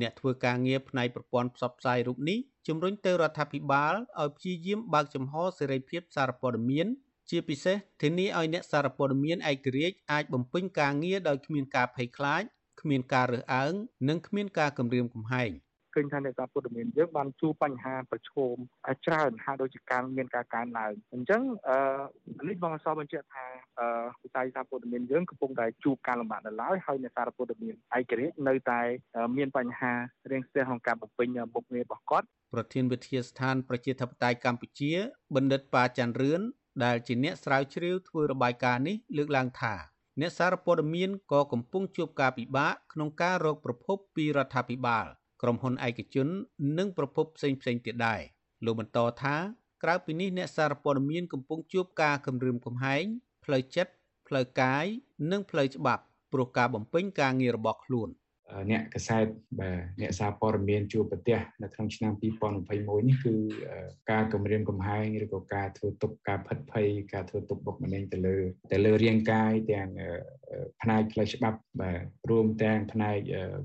[0.01, 6.87] អ្នកធ្វើការងារផ្នែកប្រព័ន្ធផ្សព្វផ្សាយរូបនេះជំរុញទៅរដ្ឋាភិបាលឲ្យព្យាយាមបើកចំហសេរីភាពសារព័ត៌មាន
[7.33, 12.43] ជាពិសេសធានាឲ្យអ្នកសារព័ត៌មានឯករាជ្យអាចបំពេញការងារដោយគ្មានការភ័យខ្លាច
[12.81, 13.73] គ្មានការរើសអើង
[14.09, 15.51] និងគ្មានការគំរាមកំហែង។
[15.93, 18.55] ឃើញថាអ្នកសារព័ត៌មានយើងបានជួបបញ្ហាប្រឈម
[19.05, 23.45] ច្រើនហាក់ដូចជាការមានការកើនឡើងអញ្ចឹងអឺនេះបងអសបញ្ជាក់ថា
[23.79, 23.87] អឺ
[24.23, 28.81] វិស័យសារព័ត៌មានយើងកំពុងតែជួបការលំបាកនៅឡើយហើយអ្នកសារព័ត៌មានឯករាជ្យនៅតែ
[29.37, 29.93] មានបញ្ហា
[30.31, 34.91] រៀងស្ទះក្នុងការបំពេញមុខងាររបស់គាត់ប្រធានវិទ្យាស្ថានប្រជាធិបតេយ្យកម្ពុជា
[35.35, 36.41] បណ្ឌិតប៉ាច័ន្ទរឿន
[36.83, 39.73] ដែលជាអ្នកស្រាវជ្រាវធ្វើរបាយការណ៍នេះលើកឡើងថា
[40.19, 45.05] អ្នកសារព័ត៌មានក៏កំពុងជួបការពិបាកក្នុងការរកប្រភពពីរដ្ឋាភិបាល
[45.41, 46.27] ក្រុមហ៊ុនឯកជន
[46.77, 48.21] និងប្រភពផ្សេងផ្សេងទៀតដែរ
[48.65, 49.36] លោកបន្តថា
[49.83, 53.03] ក្រៅពីនេះអ្នកសារព័ត៌មានកំពុងជួបការគំរាមកំហែង
[53.43, 53.91] ផ្លូវចិត្ត
[54.27, 54.86] ផ្លូវកាយ
[55.31, 58.09] និងផ្លូវច្បាប់ព្រោះការបំពេញការងាររបស់ខ្លួន។
[58.71, 59.25] អ្នកកសែត
[59.59, 62.13] បាទអ្នកសារព័ត៌មានជួបប្រទេសនៅក្នុងឆ្នាំ
[62.61, 63.35] 2021នេះគឺ
[64.11, 68.37] ការគម្រាមកំហែងឬក៏ការធ្វើទុកការផិតភ័យការធ្វើទុកបុកម្នេញទៅលើ
[68.73, 69.89] ទៅលើរាងកាយទាំង
[70.81, 73.17] ផ្នែកផ្លូវច្បាប់បាទរួមទាំងផ្នែក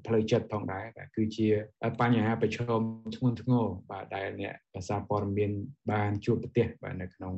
[0.07, 1.48] ផ្លូវចិត្តផងដែរបាទគឺជា
[2.01, 2.81] បញ្ហាប្រឈម
[3.16, 4.55] ធ្ងន់ធ្ងរបាទដែលអ្នក
[4.88, 5.51] សារព័ត៌មាន
[5.92, 7.35] បានជួបប្រទេសបាទនៅក្នុង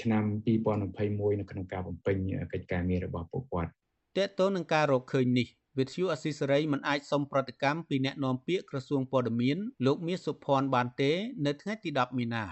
[0.00, 2.16] ឆ្នាំ2021នៅក្នុងការបំពេញ
[2.52, 3.70] កិច្ចការងាររបស់ពួកគាត់
[4.18, 11.12] តើតើនឹងការរកឃើញនេះ វិទ្យុអស៊ីសេរីមិនអាចសុំប្រតិកម្មពីអ្នកនាំពាក្យក្រសួងព័ត៌មានលោកមាសសុភ័ណ្ឌបានទេ
[11.46, 12.44] នៅថ្ងៃទី10មីនា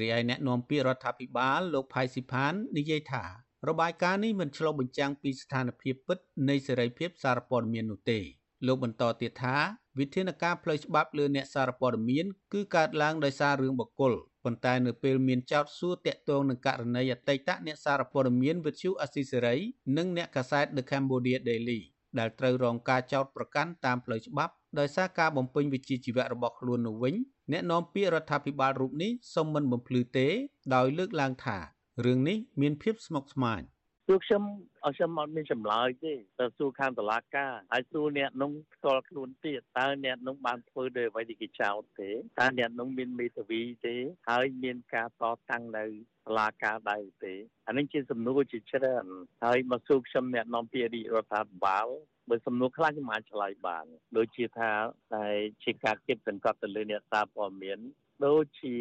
[0.00, 3.24] រីឯអ្នកនាំពាក្យរដ្ឋាភិបាលលោកផៃស៊ីផាននិយាយថា
[3.68, 6.18] របាយការណ៍នេះមិនឆ្លុះបញ្ចាំងពីស្ថានភាពពិត
[6.48, 8.18] នៃសេរីភាពសារព័ត៌មាននោះទេ
[8.66, 9.56] លោកបន្តទៀតថា
[9.98, 14.12] វិធានការផ្លូវច្បាប់លើអ្នកសារព័ត៌មានគឺកើតឡើងដោយសាររឿងបកគល
[14.44, 19.56] ប៉ុន្តែនៅពេលមានចោទសួរតាក់ទងនឹងករណីអតីតអ្នកសារព័ត៌មានវិទ្យុអស៊ីសេរី
[19.96, 21.80] និងអ្នកកាសែត The Cambodia Daily
[22.18, 27.14] ដែលត្រូវរងការចោទប្រកាន់តាមផ្លូវច្បាប់ដោយសារការបំពេញវិជ្ជាជីវៈរបស់ខ្លួននោះវិញ
[27.52, 30.26] អ្នកនាំពាក្យរដ្ឋាភិបាលរូបនេះសូមមិនបំភ្លឺទេ
[30.74, 31.58] ដោយលើកឡើងថា
[32.04, 33.60] រឿងនេះមានភាពស្មុគស្មាញ
[34.06, 34.42] សួរខ្ញុំ
[34.84, 43.94] អត់ខ្ញុំអត់មានចម្លើយទេតែសួរខាងតឡាការហើយសួរអ្នកនោះផ្ទាល់ខ្លួនទៀតតើអ្នកនោះបានធ្វើដោយអ្វីដែលគេចោទទេតើអ្នកនោះមានមេធាវីទេ
[44.30, 45.90] ហើយមានការតតាំងនៅត
[46.38, 47.34] ឡាការដែរទេ
[47.68, 49.06] អានេះជាសំណួរជាច្រើន
[49.44, 51.86] ហើយមកសួរខ្ញុំអ្នកនាំពាក្យរាជរដ្ឋាភិបាល
[52.30, 53.86] បើសំណួរខ្លះខ្ញុំអាចឆ្លើយបាន
[54.16, 54.70] ដូចជាថា
[55.14, 55.26] តែ
[55.64, 57.80] ជាការគិតសង្កត់ទៅលើអ្នកសារព័ត៌មាន
[58.26, 58.74] ដូចជា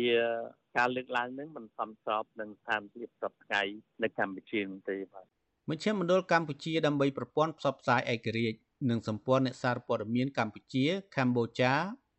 [0.77, 3.61] ការលើកឡើងនឹងមិនសមស្របនឹងស្ថានភាពសពថ្ងៃ
[4.03, 5.25] នៅកម្ពុជាទេបាទ
[5.69, 10.85] មជ្ឈមណ្ឌលកម្ពុជាដើម្បីប្រព័ន្ធផ្សព្វផ្សាយឯករាជ្យនិងសម្ព័ន្ធអ្នកសារព័ត៌មានកម្ពុជា
[11.17, 11.73] កម្ពុជា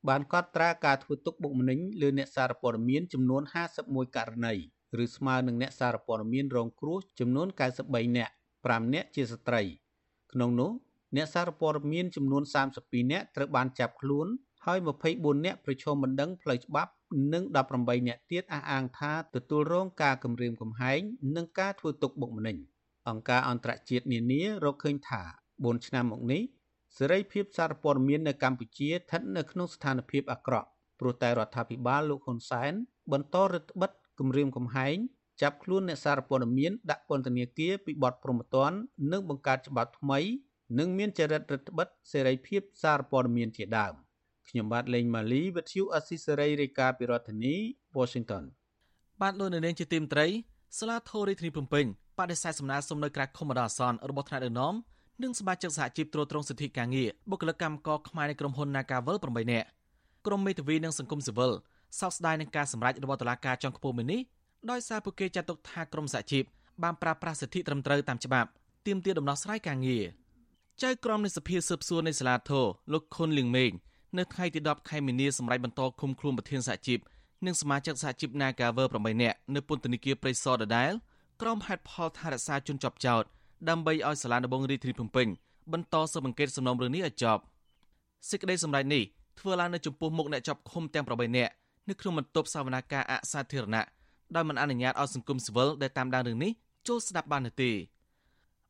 [0.09, 3.43] បានកត់ត្រាការធ្វើទុកបុកម្នេញលើអ្នកសារព័ត៌មានចំនួន
[3.81, 4.55] 51ករណី
[5.03, 7.49] ឬស្មើនឹងអ្នកសារព័ត៌មានរងគ្រោះចំនួន
[7.83, 9.63] 93នាក់5នាក់ជាស្ត្រី
[10.33, 10.71] ក្នុងនោះ
[11.17, 12.43] អ្នកសារព័ត៌មានចំនួន
[12.79, 14.27] 32នាក់ត្រូវបានចាប់ខ្លួន
[14.67, 14.79] ហើយ
[15.13, 16.91] 24នាក់ប្រឈមបណ្ដឹងផ្លូវច្បាប់
[17.33, 17.45] និង
[17.77, 21.01] 18នាក់ទៀតអះអាងថាទទួលរងការគំរាមកំហែង
[21.37, 22.57] និងការធ្វើទុកបុកម្នេញ
[23.09, 25.23] អង្គការអន្តរជាតិនានារកឃើញថា
[25.55, 26.43] 4ឆ្នាំមកនេះ
[26.99, 30.69] សេរីភាពសារព័ត៌មាននៅកម្ពុជាស្ថិតនៅក្នុងស្ថានភាពអាក្រក់
[31.01, 32.73] ព្រោះតែរដ្ឋាភិបាលលោកហ៊ុនសែន
[33.13, 34.97] បន្តរឹតបន្តឹងគំរាមកំហែង
[35.43, 38.71] ចាប់ខ្លួនអ្នកសារព័ត៌មានដាក់ពន្ធនាគារពីបទប្រមទ័ន
[39.13, 40.21] និងបង្កើតច្បាប់ថ្មី
[40.79, 43.95] និងមានចរិតរដ្ឋបិទសេរីភាពសារព័ត៌មានជាដើម
[44.49, 47.55] ខ្ញុំបាទលេងម៉ាលីវិទ្យុអស៊ីសេរីរាយការណ៍ពីរដ្ឋធានី
[47.99, 48.45] Washington
[49.21, 50.27] បាទលោកនៅនាងជាទីមត្រី
[50.79, 51.85] សាលាធររាជធានីភ្នំពេញ
[52.19, 54.75] បដិសេធសំណើសុំនៅក្រៅខុំបណ្ដោះអាសន្នរបស់ថ្នាក់ដឹកនាំ
[55.23, 59.67] និងសមាជិកសហជីពត្រួតត្រងសិទ្ធិការងារបុគ្គលិកកម្មករខ្មែរនៃក្រុមហ៊ុន Nagavel 8នាក់
[60.27, 61.53] ក្រុមមេធាវីនិងសង្គមស៊ីវិល
[62.01, 64.21] សោកស្ដាយនឹងការសម្រេចរបស់តុលាការជាន់ខ្ពស់មួយនេះ
[64.71, 66.45] ដោយសារពួកគេចាត់ទុកថាក្រុមសហជីព
[66.83, 68.49] បានប្រើប្រាស់សិទ្ធិត្រឹមត្រូវតាមច្បាប់
[68.87, 70.05] ទាមទារដំណោះស្រាយការងារ
[70.83, 73.73] ចៅក្រមនៃសភាស៊ើបសួរនៃសាលាធរលោកខុនលៀងមេង
[74.19, 76.99] នៅថ្ងៃទី10ខែមីនាសម្រាប់បន្តឃុំខ្លួនប្រធានសហជីព
[77.47, 80.93] និងសមាជិកសហជីព Nagaver 8នាក់នៅពន្ធនាគារព្រៃសរដដែល
[81.41, 83.23] ក្រុមហេតុផលថារក្សាជនជាប់ចោត
[83.69, 85.27] ដើម្បីឲ្យសាលាដំបងរាជធានីភ្នំពេញ
[85.73, 87.43] បន្តស៊ើបអង្កេតសំណុំរឿងនេះឲ្យចប់
[88.29, 89.03] សេចក្តីសម្រេចនេះ
[89.39, 91.53] ធ្វើឡើងនៅចំពោះមុខអ្នកជាប់ឃុំទាំង8នាក់
[91.89, 93.85] នៅក្នុងបន្ទប់សវនាការអសាធារណៈ
[94.35, 96.53] ដោយមិនអនុញ្ញាតឲ្យសង្គមស៊ីវិលដែលតាមដានរឿងនេះ
[96.89, 97.71] ចូលស្ដាប់បានទេ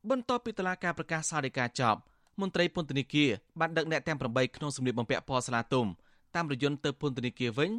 [0.09, 1.99] បន្ទាប់ពីតុលាការប្រកាសសាលដីកាចប់
[2.39, 3.29] មន្ត្រីពន្ធនាគារ
[3.59, 5.85] បានដឹកអ្នកទាំង8ក្នុងសម្លៀកបំពាក់ពណ៌ស្លាទុំ
[6.35, 7.71] តាមរយន្តទៅពន្ធនាគារវិញ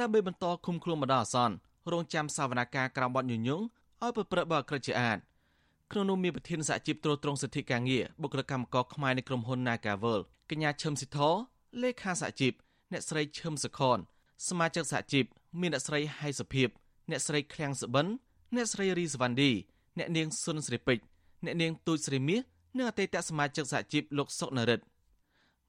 [0.00, 1.54] ដើម្បីបន្តឃុំខ្លួនបណ្ដោះអាសន្ន
[1.92, 3.62] រងចាំសវនាការក្រោមបទញុយញង
[4.02, 5.18] ឲ្យប្រព្រឹត្តបទអក្រិតជាអាត
[5.92, 11.18] ក្នុងនោះមានប្រធានសហជីពត្រួតត្រងសិទ្ធិការងារបុគ្គលិកកម្មករខ្មែរនៃក្រុមហ៊ុន Nagavel កញ្ញាឈឹមស៊ីធ
[11.82, 12.52] លេខាសហជីព
[12.92, 13.98] អ្នកស្រីឈឹមសខន
[14.48, 15.24] សមាជិកសហជីព
[15.60, 16.68] មានអ្នកស្រីហៃសុភិប
[17.10, 18.06] អ្នកស្រីឃ្លាំងសបិន
[18.54, 19.50] អ្នកស្រីរីសវណ្ឌី
[19.98, 21.04] អ្នកនាងសុនស្រីពេជ្រ
[21.44, 22.40] អ្នកនាងទូចស្រីមាស
[22.76, 24.84] និងអតីតសមាជិកសហជីពលោកសុកនរិទ្ធ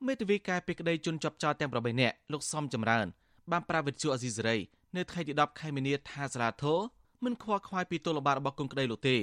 [0.06, 3.08] មេធាវីការពីក្តីជន់ជាប់ចោតទាំង8នាក់លោកសំចម្រើន
[3.52, 4.58] បានប្រាវិទ្យាអេស៊ីសេរី
[4.96, 6.80] នៅថ្ងៃទី10ខែមីនាថាសាលាធរ
[7.24, 9.18] មិនខ្វល់ខ្វាយពីទោសល្បាតរបស់គុំក្តីលោកទេ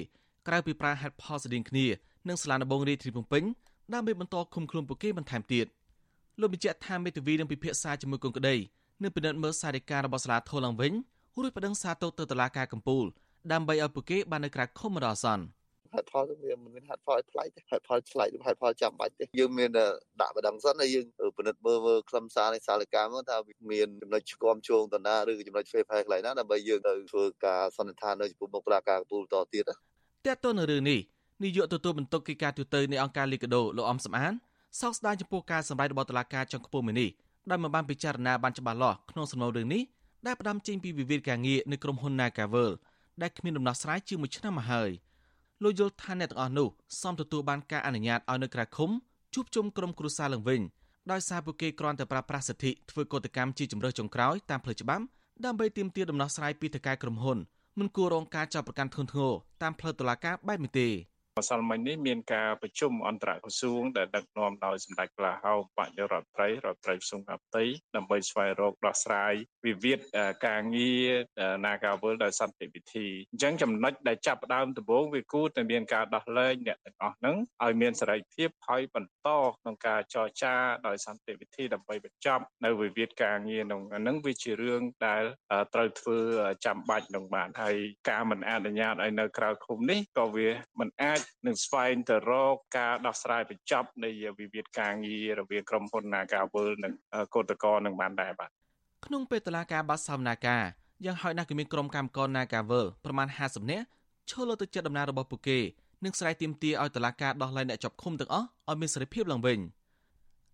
[0.49, 1.87] ក្រៅពីប្រាហេតុផលស្តៀងគ្នា
[2.29, 3.45] នឹងសាលាដំបងរាជធានីភ្នំពេញ
[3.93, 5.67] ដើម្បីបន្តឃុំខ្លួនពួកគេបន្ថែមទៀត
[6.41, 8.55] លោកបញ្ជាក់ថាមេធាវីនឹងពិភាក្សាជាមួយគុំក្តី
[9.03, 10.93] នឹងពិនិត្យមើលសារដីការបស់សាលាធរឡើងវិញ
[11.43, 13.05] រួចប្តឹងសារទោសទៅតុលាការកំពូល
[13.53, 15.45] ដើម្បីឲ្យពួកគេបាននៅក្រៅឃុំបណ្ដោះអាសន្ន
[15.95, 19.71] ហេតុផលវាមិនមានហេតុផលឲ្យថ្លៃទេហេតុផលថ្លៃឬហេតុផលចាំបាច់ទេយើងមាន
[20.21, 21.07] ដាក់បដងសិនហើយយើង
[21.39, 23.37] ពិនិត្យមើលមើលខ្លឹមសារនៃសាលកាមកថា
[23.73, 31.01] មានចំណុចឆ្គាំជងតណាឬចំណុច fair play ខ្លះណាដើម្បីយើងទៅធ្វើការសន្និដ្ឋាននៅចំពោះមុខតុលាការកំពូលតទៀតតើតើនៅរឿងនេះ
[31.45, 34.33] នាយកទទួលបន្ទុកកិច្ចការទូតនៃអង្គការលីកាដូលោកអំសំអាន
[34.81, 37.11] សោកស្ដាយចំពោះការសម្ដែងរបស់តុលាការចុងខ្ពស់មួយនេះ
[37.51, 39.83] ដែលមិនបានពិចារណាបានច្បាស់លាស់ក្នុងសំណុំរឿងនេះ
[40.27, 42.71] ដែលផ្ដាំចេញពីវិវាទការងារនៅក្រុមហ៊ុន Nagavel
[43.23, 44.91] ដែលគ្មានដំណោះស្រាយជាមួយឆ្នាំមកហើយ។
[45.63, 46.69] លោកយល់ថាអ្នកទាំងអស់នោះ
[47.03, 48.91] សមទទួលបានការអនុញ្ញាតឲ្យនៅក្រៅឃុំ
[49.35, 50.61] ជួបជុំក្រុមគ្រួសារឡើងវិញ
[51.13, 55.05] ដោយសារពួកគេគ្រាន់តែប្រើប្រាស់សិទ្ធិធ្វើកតកម្មជាជំរើសចុងក្រោយតាមផ្លូវច្បាប់
[55.45, 57.39] ដើម្បីទាមទារដំណោះស្រាយពីតកាយក្រុមហ៊ុន
[57.79, 59.33] មិនគួររងការចាប់ប្រកាន់ធ្ងន់ធ្ងរ
[59.63, 60.89] តាមផ្លូវតុលាការបែបនេះទេ
[61.41, 67.65] ម្សិលមិញនេះមានការប្រជុំអន្តរក្រសួងដែលដឹកនាំដោយសម្ដេចក្លាហោបញ្ញារដ្ឋត្រីរដ្ឋត្រីសុងកាប់តី
[67.97, 69.33] ដើម្បីស្វែងរកដោះស្រាយ
[69.67, 69.99] វិវាទ
[70.47, 71.11] ការងារ
[71.65, 79.29] Nagawal ដោយសន្តិវិធីអញ្ចឹងចំណុចដែលចាប់ផ្ដើមដំបូងវាគួរតែមានការដោះលែងអ្នកទាំងអស់ហ្នឹងឲ្យមានសេរីភាពហើយបន្ត
[79.61, 80.55] ក្នុងការចរចា
[80.87, 85.25] ដោយសន្តិវិធីដើម្បីបញ្ចប់នៅវិវាទការងារក្នុងហ្នឹងវាជារឿងដែល
[85.75, 86.19] ត្រូវធ្វើ
[86.67, 87.77] ចាំបាច់នឹងបានហើយ
[88.11, 90.49] ការមិនអនុញ្ញាតឲ្យនៅក្រៅឃុំនេះក៏វា
[90.81, 96.93] មិនអាចនឹងស្វែងទៅរកការដោះស្រាយបញ្ចប់នៃវិវាទការងាររវាងក្រុមហ៊ុន Nagawal និង
[97.35, 98.51] កោតក្រនឹងបានដែរបាទ
[99.07, 100.65] ក្នុងពេលតឡាការបាត់សវនាការ
[101.07, 103.87] យ៉ាងហោចណាស់គឺមានក្រុមកម្មករ Nagawal ប្រមាណ50នាក់
[104.31, 105.59] ឈលលើទឹកចិត្តដំណើររបស់ពួកគេ
[106.05, 109.59] និងស្រែកទាមទារឲ្យតឡាការដោះលែងអ្នកជាប់ឃុំទាំងអស់ឲ្យមានសេរីភាពឡើងវិញ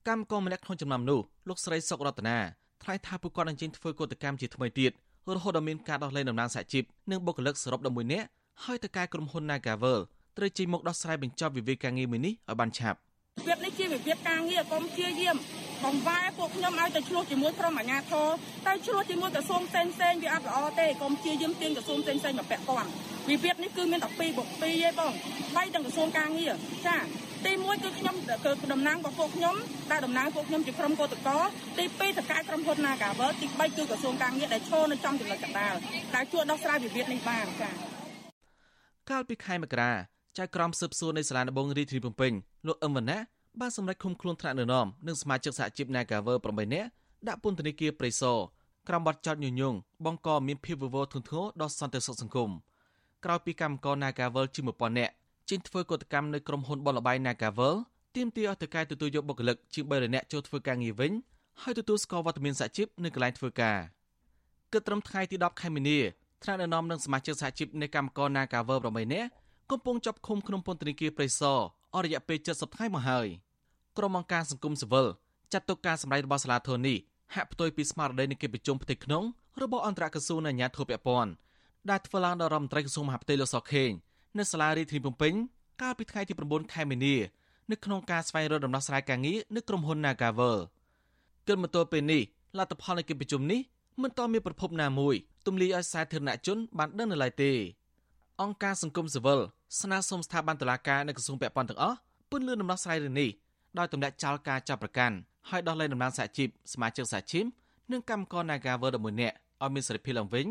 [0.09, 2.39] កម្មករម្នាក់ក្នុងចំណោមនោះលោកស្រីសុករតនា
[2.83, 4.93] ថ្លែងថាពួកគាត់នឹងចេញធ្វើកតកម្មជាថ្មីទៀត
[5.35, 8.29] រហូតដល់មានការដោះលែងតំណាងសហជីពនិងបុគ្គលិកសរុប11នាក់
[8.65, 10.01] ហើយតកែក្រុមហ៊ុន Nagawal
[10.37, 12.99] ត្រូវចេញមកដោះស្រាយបញ្ចប់វិវាទការងារមួយនេះឲ្យបានឆាប់
[13.39, 15.37] វិវាទនេះជាវិវាទការងារកុំជាយាម
[15.85, 18.29] បង្វែរពួកខ្ញុំឲ្យទៅឆ្លោះជាមួយក្រុមអាជ្ញាធរ
[18.67, 22.91] ទៅឆ្លោះជាមួយក្រសួងផ្សេងផ្សេងវាអត់ល្អទេកុំជាយាមទាញក្រសួងផ្សេងផ្សេងមកពាក់ព័ន្ធ
[23.31, 25.13] វិវាទនេះគឺមានតែ2បុក2ទេបង
[25.57, 26.53] បីទាំងក្រសួងការងារ
[26.87, 26.97] ចា
[27.45, 29.57] ទី1គឺខ្ញុំគឺតំណាងរបស់ពួកខ្ញុំ
[29.91, 31.37] ដែលតំណាងពួកខ្ញុំជាក្រុមកោតក្រ
[31.79, 35.75] ទី2តកែក្រុមហ៊ុន Nagavel ទី3គឺក្រសួងការងារដែលឈរនៅចំចំណុចកណ្ដាល
[36.15, 37.71] ដែលជួយដោះស្រាយវិវាទនេះបានចា
[39.11, 42.33] កាលពីខែមករា ចៅក្រមស៊ើបសួរនៃសាលាដំបងរាជធានីភ្នំពេញ
[42.67, 43.21] លោកអឹមវណ្ណៈ
[43.61, 46.89] បានសម្រេចឃុំខ្លួនថ្នាក់នរណមនិងសមាជិកសហជីព Nagavel 8នាក់
[47.29, 48.39] ដាក់ពន្ធនាគារព្រៃសរ
[48.89, 49.75] ក្រោមបទចោទញុយញង
[50.05, 52.51] បង្កមានភាពវឹកវរធ្ងន់ធ្ងរដល់សន្តិសុខសង្គម
[53.25, 55.13] ក្រោយពីកម្មករ Nagavel ជាង1000នាក់
[55.51, 57.75] ចេញធ្វើកតកម្មនៅក្រុមហ៊ុនបលបៃ Nagavel
[58.17, 61.13] ទាមទារឲ្យតកែទទួលយកបុគ្គលិកជាង300នាក់ចូលធ្វើការងារវិញ
[61.63, 63.79] ហើយទទួលស្គាល់វត្តមានសហជីពនៅកន្លែងធ្វើការ
[64.73, 65.99] គិតត្រឹមថ្ងៃទី10ខែមីនា
[66.43, 69.31] ថ្នាក់ដឹកនាំនិងសមាជិកសហជីពនៃកម្មករ Nagavel 8នាក់
[69.73, 71.59] កំពុងចាប់ឃុំក្នុងពន្ធនាគារព្រៃសរ
[71.95, 73.27] អស់រយៈពេល70ថ្ងៃមកហើយ
[73.99, 75.07] ក្រុមអង្គការសង្គមស៊ីវិល
[75.53, 76.99] ចាត់ទុកការសម្ដែងរបស់សាលាធននេះ
[77.35, 79.25] ហាក់ផ្ទុយពីស្មារតីនៃកិច្ចប្រជុំផ្ទៃក្នុង
[79.63, 81.33] របស់អន្តរក្រសួងនៃអាជ្ញាធរពាក់ព័ន្ធ
[81.91, 83.91] ដែលធ្វើឡើងដោយរដ្ឋមន្ត្រីក្រសួងមហាផ្ទៃលោកសុកខេង
[84.39, 85.33] នៅសាលារាជធានីភ្នំពេញ
[85.83, 87.17] កាលពីថ្ងៃទី9ខែមីនា
[87.71, 90.59] នៅក្នុងការស្វែងរកដំណោះស្រាយការងារនៅក្រុមហ៊ុន Nagavel
[91.47, 92.23] គិតមកទល់ពេលនេះ
[92.59, 93.61] លទ្ធផលនៃកិច្ចប្រជុំនេះ
[94.03, 95.15] មិនទាន់មានប្រភពណាមួយ
[95.47, 97.53] ទម្លាយឲ្យសាធារណជនបានដឹងនៅឡើយទេ
[98.43, 99.41] អង្គការសង្គមស៊ីវិល
[99.81, 101.97] ស្នើសុំស្ថាប័នតុលាការនៅក្រសួងពាក់ព័ន្ធទាំងអស់
[102.31, 103.31] ពន្យល់ដំណោះស្រាយរឿងនេះ
[103.79, 105.17] ដោយទម្លាក់ចោលការចាប់ប្រកាន់
[105.51, 107.45] ហើយដោះលែងតំណាងសហជីពសមាជិកសហជីព
[107.93, 110.47] និងកម្មករ Nagavel 11នាក់ឲ្យមានសេរីភាពឡើងវិញ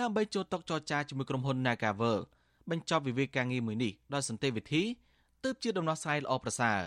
[0.00, 2.18] ដើម្បីចូលតុចរចាជាមួយក្រុមហ៊ុន Nagavel
[2.70, 4.82] បញ្ចប់វិវាទការងារមួយនេះដោយសន្តិវិធី
[5.44, 6.78] ទើបជាដំណោះស្រាយល្អប្រសើរ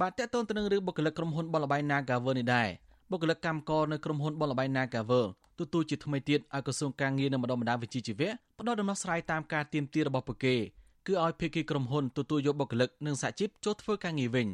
[0.00, 2.68] បាទតើតើទៅនឹងរឿងបុគ្គលិកក្រុមហ៊ុនបលបៃ Nagavel នេះដែរ
[3.10, 5.26] បុគ្គលិកកម្មករនៅក្រុមហ៊ុនបលបៃ Nagavel
[5.60, 10.56] ទទួលជាថ្មីទៀតឲ្យក្រសួងការងារនិងបណ្ដុំបណ្ដាវិជ្ជាជីវៈផ្ដល់ដំណោះស្រាយតាមការទៀមទារបស់ពួកគេ
[11.06, 14.48] គឺឲ្យភាគីក្រុមហ៊ុនទទួលយកបុគ្គលិកនិងសហជីពចូលធ្វើការងារវិញ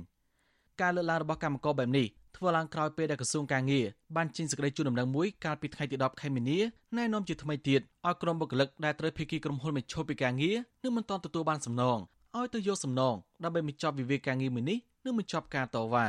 [0.81, 3.85] ការលើកឡើងរបស់កម្មករបែបនេះធ្វើឡើងក្រោយពេលដែលក្រសួងការងារ
[4.17, 6.59] បានចេញសេចក្តីជូនដំណឹងមួយកាលពីថ្ងៃទី10ខែមីនា
[6.97, 11.99] ណែនាំជាថ្មីទៀតឲ្យក្រុមបុគ្គលិកដែលត្រូវភាគីក្រុមហ៊ុនបញ្ឈប់ពីការងារនិងមិនទាន់ទទួលបានសំណង
[12.37, 16.07] ឲ្យទៅយកសំណងដើម្បីបញ្ចប់វិវាទការងារមួយនេះនិងបញ្ចប់ការតវ៉ា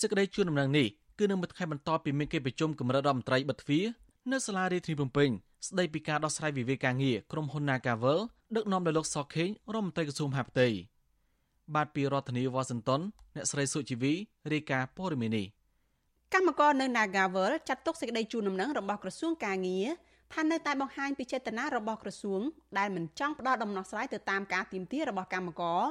[0.00, 0.86] សេចក្តីជូនដំណឹងនេះ
[1.20, 3.84] គឺនឹងមួយថ្ងៃបន្ទាប់ពីមានកិច្ចប្រជុំកម្រិតរដ្ឋមន្ត្រីបិទទ្វារ
[4.32, 5.30] នៅសាលារាជធានីភ្នំពេញ
[5.68, 8.18] ស្ដីពីការដោះស្រាយវិវាទការងារក្រុមហ៊ុន Nagavel
[8.56, 10.68] ដឹកនាំដោយលោកសខេងរដ្ឋមន្ត្រីក្រសួងមហាផ្ទៃ
[11.74, 13.00] បាទពីរដ្ឋធានីវ៉ាស៊ីនតោន
[13.34, 14.12] អ្នកស្រីសុជីវី
[14.52, 15.46] រាយការណ៍ព័ត៌មាននេះ
[16.34, 19.86] កម្មករនៅ Nagavel ចាត់ទុកសេចក្តីជូនដំណឹងរបស់ក្រសួងការងារ
[20.34, 22.40] ថានៅតែបង្ហាញពីចេតនារបស់ក្រសួង
[22.78, 25.82] ដែលមិនចង់ផ្ដល់ដំណោះស្រាយទៅតាមការទាមទាររបស់កម្មករ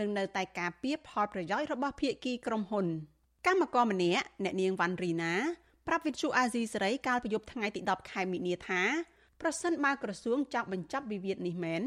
[0.00, 2.86] និងនៅតែការពៀផលប្រយោជន៍របស់ភាគីក្រុមហ៊ុន
[3.46, 5.34] កម្មករម្នាក់អ្នកនាងវ៉ាន់រីណា
[5.86, 8.82] ប្រាប់វិទ្យុអាស៊ីសេរីកាលពីយប់ថ្ងៃទី10ខែមិនិនាថា
[9.40, 11.82] ប្រសិនបើក្រសួងចង់បញ្ចប់វិវាទនេះមែន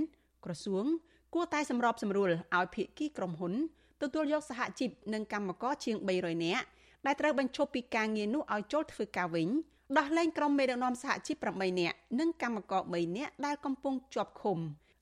[0.45, 0.85] ក្រសួង
[1.33, 3.53] គួរតែសម្របសម្រួលឲ្យភាគីក្រុមហ៊ុន
[4.01, 6.65] ទទួលយកសហជីពនិងកម្មករជាង300នាក់
[7.05, 9.49] ដែលត្រូវបញ្ឈប់ពីការងារនោះឲ្យចូលធ្វើការវិញ
[9.97, 14.59] ដោះលែងក្រុមមេដឹកនាំសហជីព8នាក់និងកម្មករ3នាក់ដែលកំពុងជាប់ឃុំ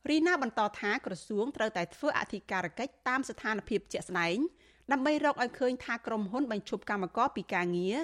[0.09, 4.37] រីណាបន្តថាក្រសួងត្រូវតែធ្វើអធិការកិច្ចតាមស្ថានភាពជាក់ស្ដែង
[4.91, 7.95] ដើម្បីរកឲ្យឃើញថាក្រុមហ៊ុនបញ្ឈប់កម្មករពីការងារ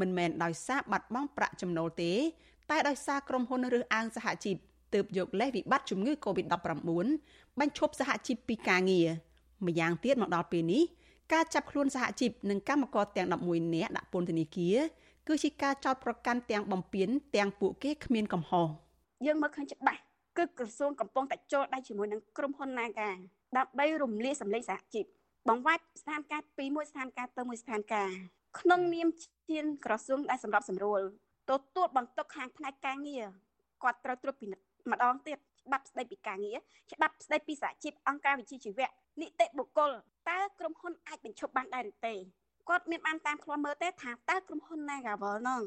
[0.00, 2.12] មិនមែនដោយសារបាត់បង់ប្រាក់ចំណូលទេ
[2.70, 4.56] តែដោយសារក្រុមហ៊ុនរើសអើងសហជីព
[4.94, 6.76] ទើបយកលេសវិបត្តិជំងឺ Covid-19
[7.60, 9.08] បញ្ឈប់សហជីពពីការងារ
[9.66, 10.82] ម្យ៉ាងទៀតមកដល់ពេលនេះ
[11.32, 14.76] ការចាប់ខ្លួនសហជីពនិងកម្មករទាំង11នាក់ដាក់ពន្ធនាគារ
[15.28, 18.66] គឺជាការចោទប្រកាន់ទាំងបំពេញទាំងពួកគេគ្មានកំហុស
[19.26, 20.00] យើងមើលឃើញច្បាស់
[20.36, 23.10] គឺក្រសួងកំពុងតែចូលដៃជាមួយនឹងក្រុមហ៊ុន Naga
[23.56, 25.04] ដើម្បីរំលាយសម្លេងសហជីព
[25.48, 28.08] បង្វែរស្ថានភាពពីមួយស្ថានភាពទៅមួយស្ថានភាព
[28.60, 29.08] ក្នុងនាម
[29.48, 31.00] ជាក្រសួងដែលសម្របសម្រួល
[31.50, 33.26] ទទួលបន្ទុកខាងផ្នែកការងារ
[33.82, 36.58] គាត់ត្រូវត្រួតពិនិត្យម្ដងទៀតច្បាប់ស្ដីពីការងារ
[36.92, 38.88] ច្បាប់ស្ដីពីសហជីពអង្គការវិជ្ជាជីវៈ
[39.20, 39.90] នីតិបុគ្គល
[40.28, 42.14] តើក្រុមហ៊ុនអាចបញ្ឈប់បានដែរឬទេ
[42.68, 45.62] គាត់មានបានតាមខ្លួនមើលទេថាតើក្រុមហ៊ុន Nagavel ហ្នឹង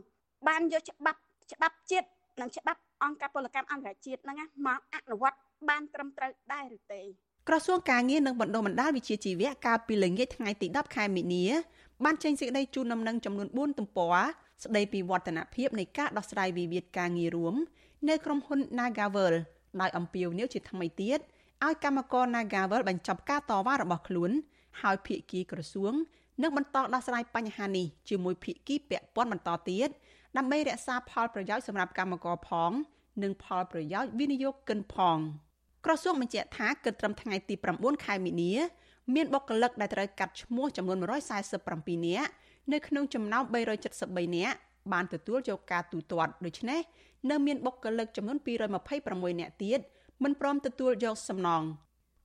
[0.48, 1.20] បានយកច្បាប់
[1.54, 2.08] ច្បាប់ជាតិ
[2.42, 5.38] និងច្បាប់អង្គការពលកម្មអន្តរជាតិហ្នឹងមកអនុវត្ត
[5.70, 7.02] បានត្រឹមត្រូវដែរឬទេ
[7.48, 11.46] ក្រសួងការងារនិងបណ្ដុំបណ្ដាលវិជាជីវៈកាលពីល្ងាចថ្ងៃទី10ខែមីនា
[12.04, 14.16] បានចេញសេចក្តីជូនដំណឹងចំនួន4ទំព័រ
[14.64, 17.56] ស្តីពីវឌ្ឍនភាពនៃការដោះស្រាយវិវាទការងាររួម
[18.10, 19.34] នៅក្រុមហ៊ុន Nagavel
[19.82, 21.20] ដោយអំពាវនាវជាថ្មីទៀត
[21.66, 24.32] ឲ្យកម្មករ Nagavel បញ្ចប់ការតវ៉ារបស់ខ្លួន
[24.82, 25.94] ហើយភាគីក្រសួង
[26.42, 29.90] នឹងបន្តដោះស្រាយបញ្ហានេះជាមួយភាគីពាក់ព័ន្ធបន្តទៀត
[30.38, 32.72] ដើម្បីរក្សាផលប្រយោជន៍សម្រាប់កម្មករផង
[33.24, 35.18] និងផលប្រយោជន៍វិនិយោគិនផង
[35.86, 38.52] ក្រសួងបញ្ជាក់ថាគិតត្រឹមថ្ងៃទី9ខែមីនា
[39.16, 40.98] មានបុគ្គលិកដែលត្រូវកាត់ឈ្មោះចំនួន
[41.52, 42.30] 147នាក់
[42.74, 43.44] នៅក្នុងចំណោម
[43.90, 44.58] 373នាក់
[44.92, 46.80] បានទទួលយកការទូទាត់ដូច្នេះ
[47.30, 48.38] នៅមានបុគ្គលិកចំនួន
[48.88, 49.80] 226នាក់ទៀត
[50.24, 51.64] មិនព្រមទទួលយកសំណង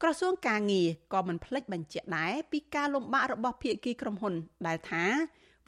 [0.03, 4.35] ក្រសួងការងារក៏មិនភ្លេចបញ្ជាក់ដែរពីការលំបាករបស់ភាគីក្រុមហ៊ុន
[4.67, 5.05] ដែលថា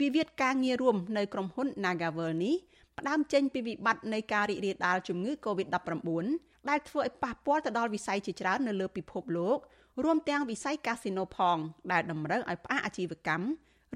[0.00, 2.54] វិវាទការងាររួមនៅក្រុមហ៊ុន Nagavel នេះ
[2.98, 9.58] ផ្ដើមចេញពីវិបត្តិនៃការរីករាលដាលជំងឺ Covid-19 ដែលធ្វើឲ្យប៉ះពាល់ទៅដល់វិស័យជាច្រើននៅលើពិភពលោក
[10.04, 11.56] រួមទាំងវិស័យកាស៊ីណូផង
[11.92, 13.48] ដែលតម្រូវឲ្យផ្អាកអាជីវកម្ម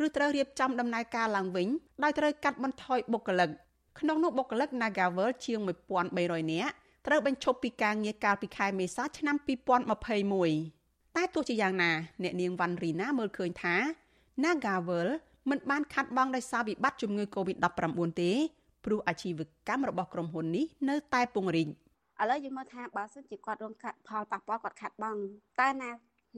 [0.04, 1.68] ឬត្រូវរៀបចំដំណើរការឡើងវិញ
[2.02, 3.50] ដោយត្រូវកាត់បន្ថយបុគ្គលិក
[4.00, 5.58] ក្នុងនោះបុគ្គលិក Nagavel ជាង
[6.06, 6.72] 1300នាក់
[7.06, 9.36] ត្រូវបញ្ឈប់ពីការងារកាលពីខែមេសាឆ្នាំ
[10.46, 11.90] 2021តែទោះជាយ៉ាងណា
[12.22, 13.74] អ្នកនាងវ៉ាន់រីណាមើលឃើញថា
[14.44, 15.08] Nagavel
[15.50, 18.32] មិនបានខាត់បងដោយសារវិបត្តិជំងឺ Covid-19 ទេ
[18.84, 21.68] ព្រោះអាជីវកម្មរបស់ក្រុមហ៊ុននេះនៅតែពង្រីក
[22.22, 23.74] ឥឡូវយើងមើលថាបើសិនជាគាត់រង
[24.08, 25.16] ផលប៉ះពាល់គាត់ខាត់បង
[25.60, 25.90] តើណា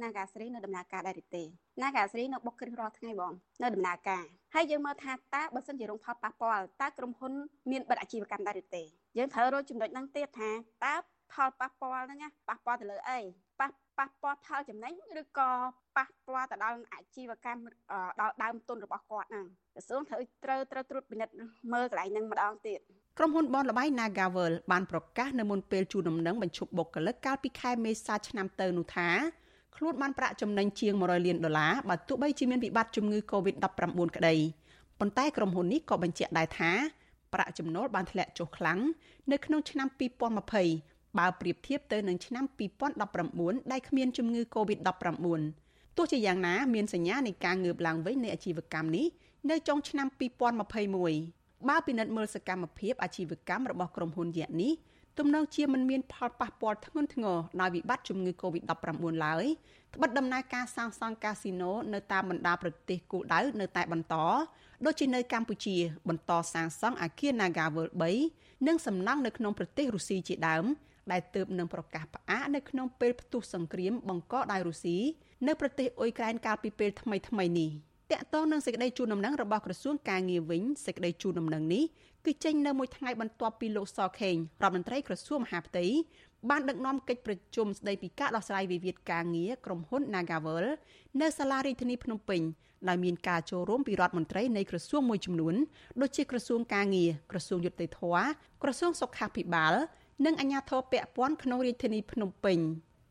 [0.03, 1.43] នាការស្រីនៅដំណើរការដែរទេ
[1.82, 3.32] នាការស្រីនៅបុកគ្រឹះរាល់ថ្ងៃបង
[3.62, 4.24] នៅដំណើរការ
[4.55, 7.32] ហើយយើងមើលថាតើបើសិនជារងផលប៉ះពាល់តើក្រុមហ៊ុន
[7.70, 8.82] មានបិទអាជីវកម្មដែរឬទេ
[9.18, 10.51] យើងត្រូវរកចំណុចហ្នឹងទៀតថា
[10.85, 10.95] តើ
[11.32, 13.20] ផលប៉ះពាល់ហ្នឹងប៉ះពាល់ទៅលើអី
[13.61, 13.68] ប៉ះ
[13.99, 15.51] ប៉ះពាល់ផលចំណេញឬក៏
[15.97, 17.64] ប៉ះពាល់ទៅដល់អាជីវកម្ម
[18.20, 21.35] ដល់ដើមទុនរបស់គាត់ហ្នឹងក្រសួងត្រូវត្រូវត្រូវត្រួតពិនិត្យ
[21.72, 22.80] មើលកន្លែងហ្នឹងម្ដងទៀត
[23.18, 29.08] ក្រុមហ៊ុនបនលបៃ Nagavel បានប្រកាសនៅមុនពេលជូនដំណឹងបញ្ឈប់បុគ្គលិកកាលពីខែមេសាឆ្នាំទៅនោះថា
[29.76, 34.34] ខ្លួនបានប្រាក់ចំណេញជាង100លានដុល្លារបើទោះបីជាមានវិបត្តិជំងឺ Covid-19 ក្តី
[34.98, 36.70] ប៉ុន្តែក្រុមហ៊ុននេះក៏បញ្ជាក់ដែរថា
[37.34, 38.80] ប្រាក់ចំណូលបានធ្លាក់ចុះខ្លាំង
[39.32, 39.88] នៅក្នុងឆ្នាំ
[40.58, 42.44] 2020បើប្រៀបធៀបទៅនឹងឆ្នាំ
[43.08, 45.40] 2019ដែលគ្មានជំងឺ Covid-19
[45.96, 49.06] ទោះជាយ៉ាងណាមានសញ្ញានៃការងើបឡើងវិញនៃអាជីវកម្មនេះ
[49.50, 54.72] នៅចុងឆ្នាំ2021 បើពិនិត្យមើលសកម្មភាពអាជីវកម្មរបស់ក្រុមហ៊ុនយៈនេះ
[55.18, 59.44] ទំនងជាមិនមានផលប៉ះពាល់ធ្ងន់ធ្ងរដោយវិបត្តិជំងឺ Covid-19 ឡើយ
[59.94, 64.14] ត្បិតដំណើរការសាងសង់កាស៊ីណូនៅតាមបណ្ដាប្រទេសគោលដៅនៅតែបន្ត
[64.84, 65.76] ដូចជានៅកម្ពុជា
[66.08, 67.92] បន្តសាងសង់អគារ Naga World
[68.30, 70.64] 3និងសំណង់នៅក្នុងប្រទេសរុស្ស៊ីជាដើម
[71.12, 74.98] ដែលទើបនឹងប្រកាសផ្អាកនៅក្នុងពេលផ្ទុះសង្គ្រាមបង្កដោយរុស្ស៊ី
[75.46, 77.70] នៅប្រទេសអ៊ុយក្រែនកាលពីពេលថ្មីៗនេះ
[78.12, 81.84] តកតងនឹងសេចក្តីជូនដំណឹងរបស់ក្រសួងការងារវិញសេចក្តីជូនដំណឹងនេះ
[82.26, 85.84] គឺចេញនៅមួយថ្ងៃបន្ទាប់ពីលោកសខេងរដ្ឋមន្ត្រីក្រសួងមហាផ្ទៃ
[86.50, 90.66] បានដឹកនាំកិច្ចប្រជុំស្តីពីការដោះស្រាយវិវាទការងារក្រុមហ៊ុន Nagavel
[91.20, 92.40] នៅសាលារាជធានីភ្នំពេញ
[92.88, 95.55] ដែលមានការចូលរួមពីរដ្ឋមន្ត្រីនៃក្រសួងមួយចំនួន
[96.00, 98.00] ដូចជាក្រសួងការងារក្រសួងយុតិធធ
[98.62, 99.74] ក្រសួងសុខាភិបាល
[100.26, 102.59] និងអាជ្ញាធរពាក់ព័ន្ធក្នុងរាជធានីភ្នំពេញ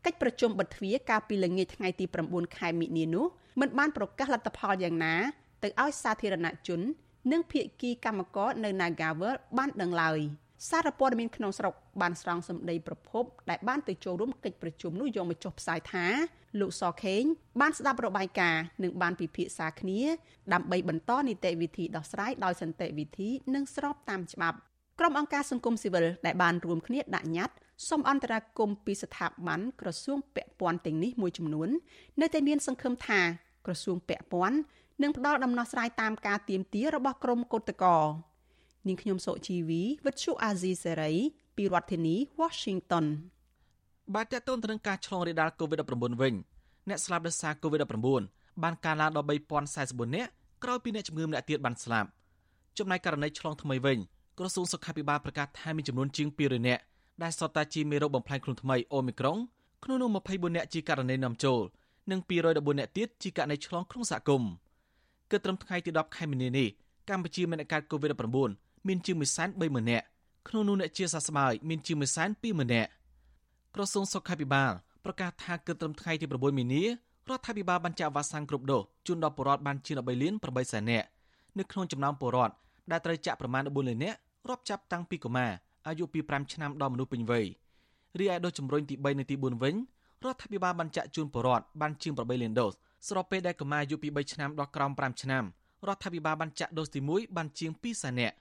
[0.06, 3.26] កិច្ចប្រជុំបិទទ្វារកាលពីល្ងាចថ្ងៃទី9ខែមិនិនានោះ
[3.60, 5.16] មិនបានប្រកាសលទ្ធផលយ៉ាងណា
[5.64, 6.82] ទៅឲ្យសាធារណជន
[7.32, 10.20] និងភាគីកម្មករនៅ Nagavel បានដឹងឡើយ
[10.70, 16.06] សារព័ត៌មានក្នុងស្រុកបានស្រង់សម្ដីប្រភពដែលបានទៅចូលរួមកិច្ចប្រជុំនោះយកមកចុះផ្សាយថា
[16.60, 17.24] លោកសខេង
[17.62, 20.02] បានស្ដាប់របាយការណ៍និងបានពិភាក្សាគ្នា
[20.54, 24.58] ដើម្បីបន្តនីតិវិធីដោះស្រាយដោយសន្តិវិធីនិងស្របតាមច្បាប់
[25.00, 27.56] ក្រុមអង្គការសង្គមស៊ីវិលដែលបានរួមគ្នាដាក់ញត្តិ
[27.90, 31.70] សូមអន្តរាគមន៍ពីស្ថាប័នក្រសួងពាក់ព័ន្ធទាំងនេះមួយចំនួន
[32.22, 33.22] នៅតែមានសង្ឃឹមថា
[33.66, 34.58] ក្រសួងពាក់ព័ន្ធ
[35.02, 37.98] នឹងផ្ដល់ដំណោះស្រាយតាមការទៀមទារបស់ក្រមកោតកោ
[38.88, 41.12] នាងខ្ញុំសុជីវីវិទ្យុអាស៊ីសេរី
[41.58, 43.06] ពីរដ្ឋធានី Washington
[44.16, 46.34] បាទតើតើទៅនឹងការឆ្លងរាលដាល COVID-19 វិញ
[46.90, 49.28] អ្នកស្លាប់ដោយសារ COVID-19 បានកើនឡើងដល់
[49.72, 50.32] 3044នាក់
[50.64, 52.10] ក្រោយពីអ្នកជំងឺម្នាក់ទៀតបានស្លាប់
[52.78, 53.98] ចំណែកករណីឆ្លងថ្មីវិញ
[54.38, 56.82] ក្រសួងសុខាភិបាលប្រកាសថាមានចំនួនជាង200នាក់
[57.24, 59.38] ដែលសុទ្ធតែជាមេរោគបំផ្លាញខ្លួនថ្មីអូមីក្រុង
[59.84, 61.62] ក្នុងនោះ24នាក់ជាករណីនាំចូល
[62.12, 64.52] និង214នាក់ទៀតជាករណីឆ្លងក្នុងសហគមន៍
[65.32, 66.68] គិតត្រឹមថ្ងៃទី10ខែមីនានេះ
[67.10, 69.16] កម្ពុជាមានអ្នកកើត COVID-19 មានជាង
[69.54, 70.06] 130,000នាក់
[70.48, 71.98] ក្នុងនោះអ្នកជាសះស្បើយមានជាង
[72.36, 72.90] 120,000នាក់
[73.76, 74.72] ក្រសួងសុខាភិបាល
[75.06, 76.88] ប្រកាសថាគិតត្រឹមថ្ងៃទី9មីនារ
[77.38, 81.08] ដ្ឋាភិបាលបានចាក់វ៉ាក់សាំងគ្រប់ដូសជូនដល់ពលរដ្ឋបានជាង13លាន8សែននាក់
[81.58, 82.54] នៅក្នុងចំណោមពលរដ្ឋ
[82.92, 84.18] ដែលត្រូវចាក់ប្រមាណ14លាននាក់
[84.50, 85.52] រាប់ចាប់តាំងពីកុមារ
[85.88, 87.46] អាយុពី5ឆ្នាំដល់មនុស្សពេញវ័យ
[88.20, 89.76] រីឯដូសជំរុញទី3និងទី4វិញ
[90.26, 92.72] រដ្ឋាភិបាលបានចាក់ជូនពលរដ្ឋបានជាង8លានដូស
[93.08, 95.44] ស្របពេលដែលកុមារអាយុពី3ឆ្នាំដល់ក្រោម5ឆ្នាំ
[95.88, 98.36] រដ្ឋាភិបាលបានចាក់ដូសទី1បានជាង2សែននាក់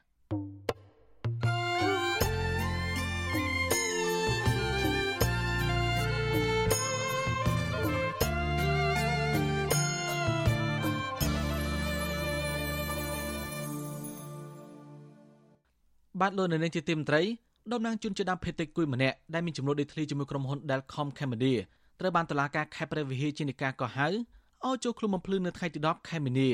[16.21, 17.23] បាទលោកនៅនឹងជាទីមត្រី
[17.71, 21.59] តំណាងជនជាដើមភេតិចគួយម្នាក់ដែលមានចំនួនដីធ្លីជាមួយក្រុមហ៊ុន Delcom Cambodia
[22.01, 26.51] ត្រូវបានតុលាការខេត្តព្រះវិហារជានិកាកោះហៅឲ្យចូលឃុំបំភ្លឺនៅថ្ងៃទី10ខែមីនា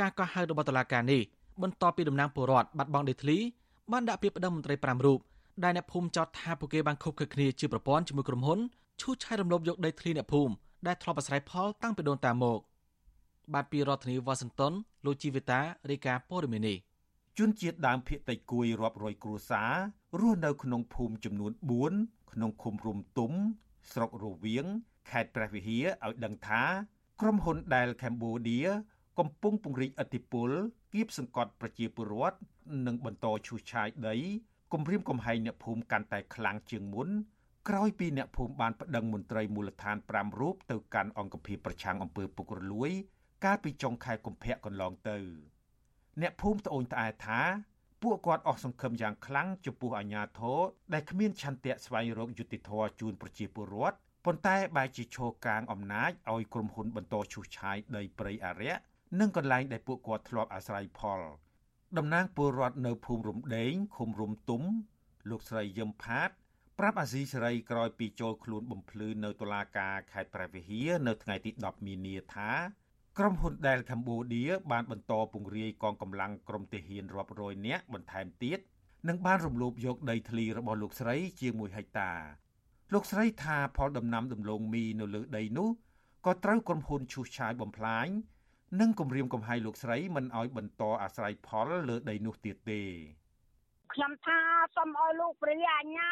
[0.00, 1.20] ការកោះហៅរបស់តុលាការនេះ
[1.62, 3.36] បន្ទាប់ពីតំណាងពលរដ្ឋបាត់បង់ដីធ្លី
[3.92, 5.18] បានដាក់ពាក្យប្តឹងមន្ត្រី5រូប
[5.64, 8.58] ដែលអ្នកភូមិចោទថាពួកគេបានខុបខិតគ្នាជាប្រព័ន្ធជាមួយក្រុមហ៊ុន
[9.00, 10.52] ឈូសឆាយរំលោភយកដីធ្លីអ្នកភូមិ
[10.86, 12.58] ដែលធ្លាប់អាស្រ័យផលតាំងពីដូនតាមក
[13.54, 14.72] បាទពីរដ្ឋធានីវ៉ាស៊ីនតោន
[15.04, 15.60] លោកជីវិតា
[15.90, 16.76] រាយការណ៍ព័ត៌មាននេះ
[17.38, 19.72] ជនជាតិដើមភាគតិចគួយរាប់រយគ្រួសារ
[20.20, 21.52] រស់នៅក្នុងភូមិចំនួន
[21.92, 23.32] 4ក្នុងឃុំរុំទុំ
[23.92, 24.66] ស្រុករវៀង
[25.10, 26.62] ខេត្តព្រះវិហារឲ្យដឹងថា
[27.20, 28.60] ក្រុមហ៊ុនដែលកម្ពុជា
[29.18, 30.50] កំពុងពង្រីកឥទ្ធិពល
[30.94, 32.38] គៀបសង្កត់ប្រជាពលរដ្ឋ
[32.86, 34.16] និងបន្តឈូសឆាយដី
[34.72, 37.08] គម្រាមកំហែងអ្នកភូមិកាន់តែខ្លាំងជាងមុន
[37.68, 42.90] ក្រោយពីអ្នកភូមិបានប្តឹងមន្ត្រីមូលដ្ឋាន5រូបទៅកាន់អង្គភាពប្រឆាំងអំពើពុករលួយ
[43.44, 45.18] កាលពីចុងខែកុម្ភៈកន្លងទៅ
[46.22, 47.40] អ្នកភូមិត្អូញត្អែថា
[48.02, 50.58] ពួកគាត់អស់សង្ឃឹមយ៉ាងខ្លាំងចំពោះអាជ្ញាធរ
[50.92, 58.74] ដែលគ្មានឆន្ទៈស្វែងរកយុត្តិធម៌ជូនប្រជាពលរដ្ឋប៉ុន្តែបែរជាឈរកាងអំណាចឲ្យក្រុមហ៊ុនបន្តឈូសឆាយដីព្រៃអរិយ
[59.20, 61.20] និងកន្លែងដែលពួកគាត់ធ្លាប់អាស្រ័យផល
[61.98, 64.62] តំណាងពលរដ្ឋនៅភូមិរំដេងឃុំរំទុំ
[65.30, 66.30] លោកស្រីយឹមផាត
[66.78, 72.50] ប្រាប់អាស៊ីសេរីក្រោយពីចូលខ្លួនបំភ្លឺនៅតុលាការខេត្តព្រះវិហារនៅថ្ងៃទី10មីនាថា
[73.18, 78.58] ក្រុមហ៊ុនដែលកម្ពុជាបានបន្តពង្រាយកងកម្លាំងក្រុមទាហានរាប់រយនាក់បន្ថែមទៀត
[79.08, 82.12] និងបានរំលោភយកដីធ្លីរបស់លោកស្រីជាង1ហិកតា
[82.92, 85.68] លោកស្រីថាផលដំណាំដំឡូងមីនៅលើដីនោះ
[86.26, 88.08] ក៏ត្រូវក្រុមហ៊ុនឈូសឆាយបំផ្លាញ
[88.80, 92.82] និងគម្រាមកំហែងលោកស្រីមិនឲ្យបន្តអាស្រ័យផលលើដីនោះទៀតទេ
[93.92, 94.38] ខ្ញុំថា
[94.76, 96.10] សូមឲ្យលោកព្រះអាជ្ញា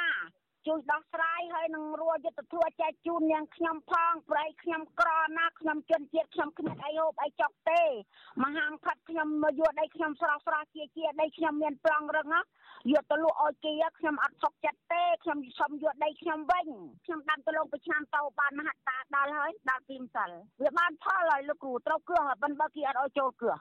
[0.67, 7.83] ជួយដោះស្រាយហើយនឹងរួចយុទ្ធធម៌ចែកជូននាងខ្ញុំផងប្រៃខ្ញុំក្រណាខ្ញុំជនជាតិខ្ញុំគ្មានអីហូបអីចុកទេ
[8.45, 12.29] មហាមខាត់ខ្ញុំមកយកដីខ្ញុំស្រស់ស្រស់ជាជាដីខ្ញុំមានប្លង់រឹង
[12.93, 16.67] យកទៅលក់ឲ្យគេខ្ញុំអត់សុខចិត្តទេខ្ញុំសុំយកដីខ្ញុំវិញ
[17.05, 20.31] ខ្ញុំដាំទៅលងប្រឆ្នាំទៅបានមហត្តាដល់ហើយដល់ពីម្សិល
[20.62, 23.59] វាបានផលហើយលោកគ្រូត្រូវគ្រោះប៉ុន្តែគេអត់ឲ្យចូលគ្រោះ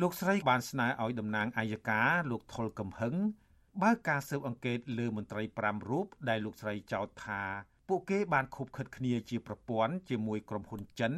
[0.00, 2.00] លោកស្រីបានស្នើឲ្យតំណាងអាយកា
[2.30, 3.14] លោកថុលកំហឹង
[3.82, 7.42] បើកការស៊ើបអង្កេតលើមន្ត្រី5រូបដែលលោកស្រីចោទថា
[7.88, 11.12] ពួកគេបានខុបខិតគ្នាជាប្រព័ន្ធជាមួយក្រុមហ៊ុនចិន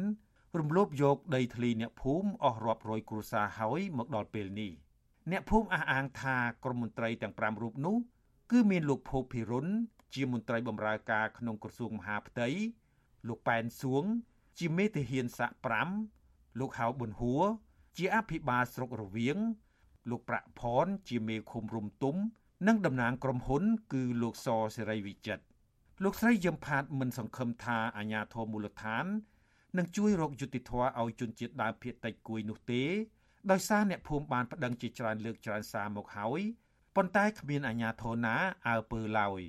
[0.59, 4.71] រំលោភយកដីធ្លីអ្នកភូមិអស់រាប់រយគ្រួសារហើយមកដល់ពេលនេះ
[5.31, 7.97] អ្នកភូមិអះអាងថាក្រុមមន្ត្រីទាំង5រូបនោះ
[8.51, 9.67] គឺមានលោកភោគភិរុន
[10.15, 12.47] ជាមន្ត្រីបម្រើការក្នុងក្រសួងមហាផ្ទៃ
[13.27, 14.03] លោកប៉ែនសួង
[14.59, 15.55] ជាមេទាហានសាក់
[16.07, 17.43] 5លោកហៅប៊ុនហួរ
[17.97, 19.37] ជាអភិបាលស្រុករវៀង
[20.09, 22.17] លោកប្រាក់ផនជាមេឃុំរុំទុំ
[22.67, 25.43] និងតំណាងក្រុមហ៊ុន គឺលោកសសេរីវិចិត្រ
[26.03, 29.05] លោកស្រីយឹមផាតមិនសង្ឃឹមថាអាញាធរមូលដ្ឋាន
[29.77, 32.83] នឹងជួយរកយុត្តិធម៌ឲ្យជនជាតិដើមភាគតិចគួយនោះទេ
[33.51, 36.41] ដោយសារអ្នកភូមិបានប្តឹងជាច្រើនលើកច្រើនសារមកហើយ
[36.95, 38.35] ប៉ុន្តែគ្មានអាជ្ញាធរណា
[38.67, 39.41] អើពើឡើយ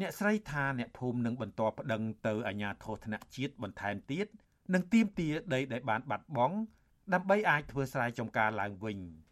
[0.00, 4.26] អ្នកស្រីថាអ្នកភូមិនឹងបន្តប្តឹងទៅអាជ្ញាធរថ្នាក់ជាតិបន្ថែមទៀត
[4.74, 6.56] និងទាមទារដីដែលបានបាត់បង់
[7.14, 8.98] ដើម្បីអាចធ្វើស្រែចម្ការឡើងវិញ។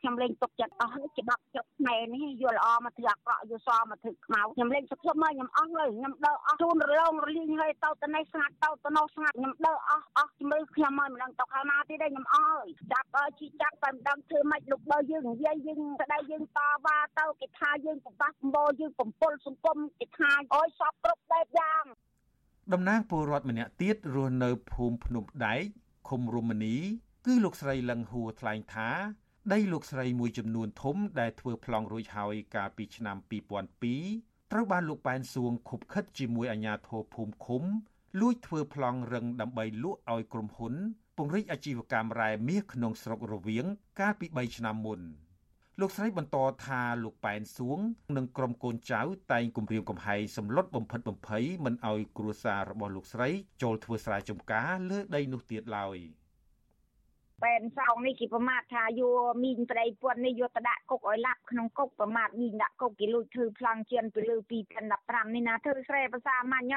[0.00, 21.84] ខ្ញុំលេងទុកចិត្តអស់ហើយច្បាប់ចិត្តផ្នែនេះយល់ល្អមកធ្វើអាក្រក់យល់សមកធ្វើខ្មៅខ្ញុំលេងសុខមកខ្ញុំអស់ហើយខ្ញុំដើរអស់ជូនរលងរលីងហើយទៅទៅនេះស្ងាត់ទៅទៅនោះស្ងាត់ខ្ញុំដើរអស់អស់ជំរឿខ្ញុំមកមិនដឹងទៅខាងណាទៀតទេខ្ញុំអស់ហើយចាប់អើជីចាប់តែមិនដឹងធ្វើម៉េចលោកបើយើងនិយាយយើងស្ដីយើងតវ៉ាទៅគេថាយើងបំផាស់បំបោយើងបំពល់សង្គមគេថាអើយសពគ្រប់បែបយ៉ាង
[22.72, 25.64] តំណាងពលរដ្ឋម្នាក់ទៀតរស់នៅភូមិភ្នំដែក
[26.08, 26.76] ឃុំរមនី
[27.26, 28.88] គឺលោកស្រីលឹងហួរថ្លែងថា
[29.52, 33.16] ដីលោកស្រីមួយចំនួនធំដែលធ្វើប្លង់រួចហើយកាលពីឆ្នាំ
[33.84, 37.62] 2002ត្រូវបានលោកប៉ែនសួងខុបខិតជាមួយអាជ្ញាធរភូមិឃុំ
[38.20, 40.74] លួចធ្វើប្លង់រឹងដើម្បីលក់ឲ្យក្រុមហ៊ុន
[41.16, 43.64] ពង្រីកអាជីវកម្មរ៉ែមាសក្នុងស្រុករវៀង
[44.00, 45.00] កាលពី3ឆ្នាំមុន
[45.80, 46.36] លោកស្រីបន្ត
[46.66, 47.78] ថាលោកប៉ែនសួង
[48.16, 49.00] និងក្រុមកូនចៅ
[49.32, 53.28] តែងគម្រាមកំហែងសម្លុតបំផិតបំភ័យមិនឲ្យគ្រួសាររបស់លោកស្រី
[53.62, 55.98] ចូលធ្វើស្រែចម្ការលើដីនោះទៀតឡើយ។
[57.44, 64.36] បែនសោងនេះគេប្រមាថថាយកមីងប្តីពួននេះយកទៅដាក់គុកឲ្យឡាប់ក្នុងគុកប្រមាថមីងដាក់គុកគេលួចធ្វើប្លង់ជៀនពីលើ
[64.84, 66.68] 2015នេះណាធ្វើស្រែភាសាមាញ់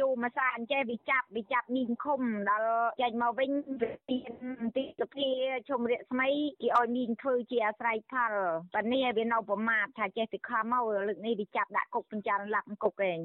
[0.00, 2.20] យូមកសាអញ្ចេះវាចាប់វាចាប់មីងឃុំ
[2.50, 2.72] ដល់
[3.02, 4.32] ចេញមកវិញវាទៀន
[4.76, 5.28] ទីសភា
[5.68, 6.28] ជុំរស្មី
[6.60, 8.34] គេឲ្យមីងធ្វើជាអាស្រ័យផល
[8.74, 13.20] តែនេះវានៅប្រមាថថាចេះទៅខំមកលើកនេះវាចាប់ដាក់គុកបញ្ចាំឡាប់គុកឯង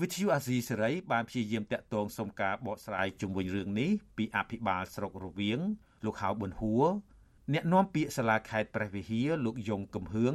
[0.00, 5.60] វិទ្យុអាស៊ីសេរីបានព្យាយាមតាក់ទងសុំការបកស្រាយជុំវិញរឿងនេះពីអភិបាលស្រុករវៀង
[6.04, 6.84] លោកហៅប៊ុនហួរ
[7.52, 10.34] អ្នកនាំពាក្យសាលាខេត្តព្រះវិហារលោកយងកំហឿង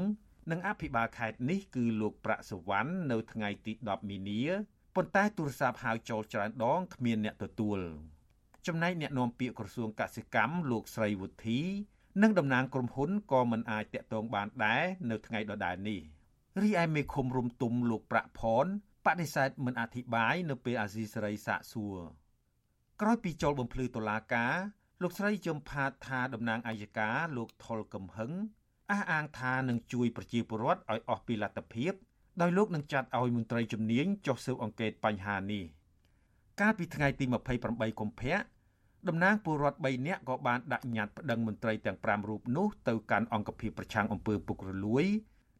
[0.51, 4.41] និងអភិបាលខេត្តនេះគឺលោកប្រាក់សវណ្ណនៅថ្ងៃទី10មីនា
[4.95, 7.79] ប៉ុន្តែទូរស័ព្ទហៅចូលច្រើនដងគ្មានអ្នកទទួល
[8.67, 11.59] ចំណែកអ្នកនាំពាក្យក្រសួងកសិកម្មលោកស្រីវុធី
[12.21, 16.01] និងតំណាងក្រុមហ៊ុនក៏មិនអាចតាក់ទងបានដែរនៅថ្ងៃដដែលនេះ
[16.61, 18.67] រីឯមេឃុំរុំទុំលោកប្រាក់ផន
[19.09, 21.97] បដិសេធមិនអធិប្បាយនៅពេលអាស៊ីសេរីសាកសួរ
[23.01, 24.53] ក្រោយពីចូលបំភ្លឺតុលាការ
[25.01, 28.31] លោកស្រីជឹមផាតថាតំណាងអัยការលោកថុលកំហឹង
[28.91, 31.93] អះអាងថានឹងជួយប្រជាពលរដ្ឋឲ្យអស់ពីលទ្ធភាព
[32.41, 35.63] ដោយលោកនឹងចាត់ឲ្យមន្ត្រីជំនាញចុះស៊ើបអង្កេតបញ្ហានេះ
[36.61, 37.25] កាលពីថ្ងៃទី
[37.61, 38.35] 28កុម្ភៈ
[39.07, 45.05] តំណាងពលរដ្ឋ3នាក់ក៏បានដាក់ញត្តិប្តឹងមន្ត្រីទាំង5រូបនោះទៅកាន់អង្គភាពប្រឆាំងអំពើពុករលួយ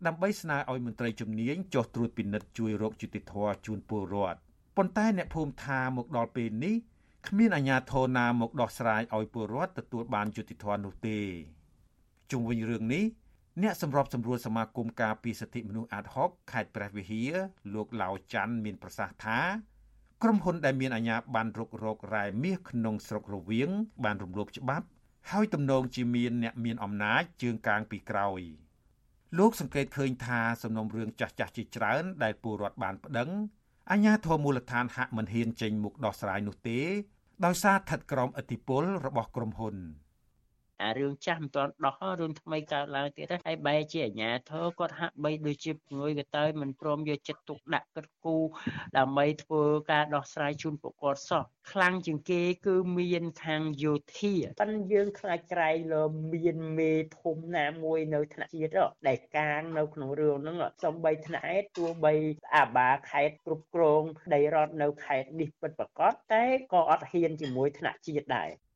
[0.08, 4.39] ដើម្បីស្នើឲ្យមន្ត្រីជំនាញចុះត្រួតពិនិត្យជួយរកយុត្តិធម៌ជូនពលរដ្ឋ
[4.78, 6.76] ប៉ុន្តែអ្នកភូមិថាមកដល់ពេលនេះ
[7.28, 11.20] គ្មានអាជ្ញាធរណាមកដោះស្រាយឲ្យពលរដ្ឋទទួលបានយុត្តិធម៌នោះទេ
[12.32, 13.04] ជុំវិញរឿងនេះ
[13.62, 17.34] អ្នកសម្របសម្រួលសមាគមការពីសិទ្ធិមនុស្សអាត6ខេត្តព្រះវិហារ
[17.74, 19.39] លោកឡាវច័ន្ទមានប្រសាសន៍ថា
[20.24, 23.70] ក្រុមហ៊ុនដែលមានអាជ្ញាប័ណ្ណរុករករ៉ែមាសក្នុងស្រុករវៀង
[24.04, 24.86] បានរំលោភច្បាប់
[25.32, 28.41] ហើយទំនងជាមានអ្នកមានអំណាចជើងកាងពីក្រោយ
[29.38, 33.30] លោកសង្កេតឃើញថាសំណុំរឿងចាស់ចាស់ជាច្រើន ដែលពលរដ្ឋបានប្តឹង
[33.91, 36.80] អាជ្ញាធរមូលដ្ឋានហាក់មិនហ៊ានចេញមុខដោះស្រាយនោះទេ
[37.45, 39.75] ដោយសារស្ថិតក្រោមឥទ្ធិពលរបស់ក្រុមហ៊ុន។
[40.84, 48.43] អារឿងចាស់មិនទាន់ដោះរឿងថ្មីកើតឡើងទៀតហើយបែរជាអាញាធរគាត់ហាក់បីដូចជាព្រួយក៏ទៅមិនព្រមយកចិត្តទុកដាក់គិតគូរ
[48.97, 56.03] ដើម្បីធ្វើការដោះស្រាយជូនពួកគាត់សោះខ្លាំងជាងគេគឺមានខាងយោធាប៉ិនយើងខ្លាចក្រែងលើ
[56.34, 62.13] មានមេធំណាមួយនៅថ្នាក់ជាតិដែលកាងនៅក្នុងរឿងហ្នឹងសំបីថ្នាក់អេតទោះបី
[62.55, 64.03] អាបាខេតគ្រប់គ្រង
[64.34, 68.68] ដីរដ្ឋនៅខេតនេះពិតប្រកបតែក៏អត់ហ៊ានជាមួយថ្នាក់ជាតិដែរ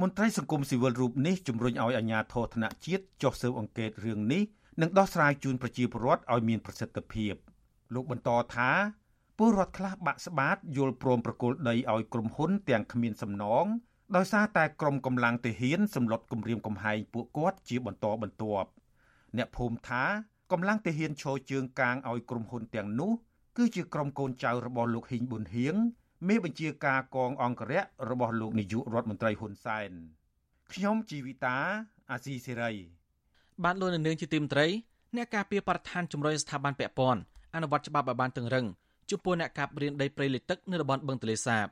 [0.00, 4.42] មន្ត្រីសង្គមស៊ីវិលរូបនេះជំរុញឲ្យអាជ្ញាធរធនៈជាតិចុះស៊ើបអង្កេតរឿងនេះ
[4.80, 7.34] និងដោះស្រាយជូនប្រជាពលរដ្ឋឲ្យមានប្រសិទ្ធភាព
[7.94, 8.70] លោកបន្តថា
[9.38, 13.66] ពលរដ្ឋខ្លះបាក់ស្បាតយល់ព្រមប្រគល់ដីឲ្យក្រុមហ៊ុនទាំងគ្មានសំណង
[14.16, 18.68] ដោយសារតែក្រុមកម្លាំងទាហានសម្លុតគម្រាមកំហែងពួកគាត់ជាបន្តបន្ទាប់
[19.36, 20.04] អ្នកភូមិថា
[20.52, 23.12] កម្លាំងទាហានឈរជើងកាងឲ្យក្រុមហ៊ុនទាំងនោះ
[23.56, 25.76] គឺជាក្រុមកូនចៅរបស់លោកហ៊ីងប៊ុនហៀង
[26.28, 29.90] មេបញ្ជាការកងអង្គរៈរបស់លោកនាយករដ្ឋមន្ត្រីហ៊ុនសែន
[30.72, 31.56] ខ្ញុំជីវិតា
[32.10, 32.72] អាស៊ីសេរី
[33.64, 34.66] បានលោកនៅនឹងជាទីមត្រី
[35.16, 37.20] អ្នកការពារបរិស្ថានជំរុញស្ថាប័នពាក់ព័ន្ធ
[37.54, 38.66] អនុវត្តច្បាប់ឲ្យបានតឹងរឹង
[39.10, 41.66] ចំពោះអ្នកកាប់រៀនដីព្រៃលិចទឹកនៅតំបន់បឹងទលេសាប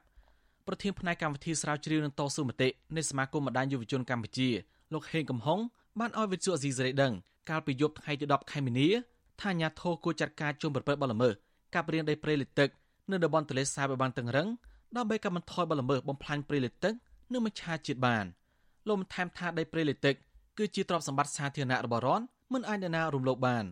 [0.66, 4.48] ប្រធានផ្នែកកម្មវិធីស្រាវជ្រាវនឹងតស៊ូមតិនៃសមាគមបណ្ដាញយុវជនកម្ពុជា
[4.92, 5.60] លោកហេងកំហុង
[5.98, 7.12] បានឲ្យវិទ្យុអេស៊ីសេរីដឹង
[7.50, 8.88] កាលពីយប់ថ្ងៃទី10ខែមីនា
[9.40, 11.34] ថាអាញាធរគួរចាត់ការជុំប្រព្រឹត្តបទល្មើស
[11.74, 12.68] កាប់រៀនដីព្រៃលិចទឹក
[13.10, 14.48] នៅតំបន់ទន្លេសាបឲ្យបានតឹងរឹង
[14.96, 16.94] ដើម្បីកាត់បន្ថយបលល្មើសបំផ្លាញព្រៃលិចទឹក
[17.32, 18.24] និងមច្ឆាជាតិបាន
[18.86, 20.14] លោកបានថែមថាដីព្រៃលិចទឹក
[20.58, 23.64] គឺជាទ្រព្យសម្បត្តិសាធារណៈរបស់រដ្ឋមិនអាចអ្នកណារំលោភបាន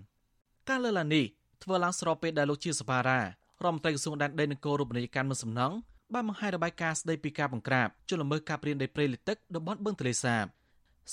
[0.68, 1.24] ការលើកឡើងនេះ
[1.62, 5.72] ធ្វើឡើងស្របពេលដែលលោកជាសភារារដ្ឋមន្ត្រីក្រសួងដែនដីនិងគោរូបនីយកម្មមិនសំណង
[6.14, 10.44] បានបង្ហាញរបាយការណ៍ស្ដីពីការបង្ក្រាបជលល្មើសកាប់រៀនដីព្រៃលិចទឹកតំបន់បឹងទន្លេសាប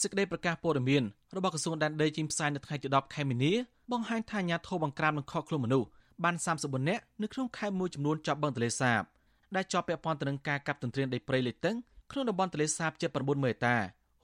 [0.02, 1.04] សេចក្តីប្រកាសព័ត៌មាន
[1.36, 3.54] របស់ក្រសួងដែនដីចេញផ្សាយនៅថ្ងៃទី10ខែមីនា
[3.92, 5.88] បង្ហាញថាអាញាធរបង្ក្រាបនឹងខកខ្លួនមនុស្ស
[6.24, 9.02] បាន34នាក់នៅក្នុងខេត្តមួយចំនួនជាប់បឹងទន្លេសាប
[9.56, 11.76] ដែលជាប់ពាក់ព័ន្ធទៅនឹងការកាប់ទន្ទ្រានដីព្រៃលិចទឹក
[12.12, 13.76] ក្នុងតំបន់ទន្លេសាបជិត9ម៉ឺនតា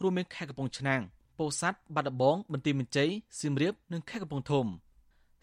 [0.01, 1.01] រួមមានខេត្តកំពង់ឆ្នាំង
[1.39, 3.09] ពោធិ៍សាត់បាត់ដំបងបន្ទាយមានជ័យ
[3.39, 4.65] សៀមរាបនិងខេត្តកំពង់ធំ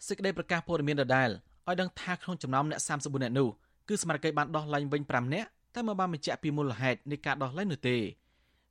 [0.07, 3.47] សេចក្តីប្រកាសព័ត៌មានដដែលឲ្យដឹងថាក្នុងចំណោមអ្នក34នាក់នោះ
[3.87, 7.97] គឺស្មារតីបានដោះលែងវិញ5នាក់តែមិនបានបញ្ជាក់ពីមូលហេតុនៃការដោះលែងនោះទេ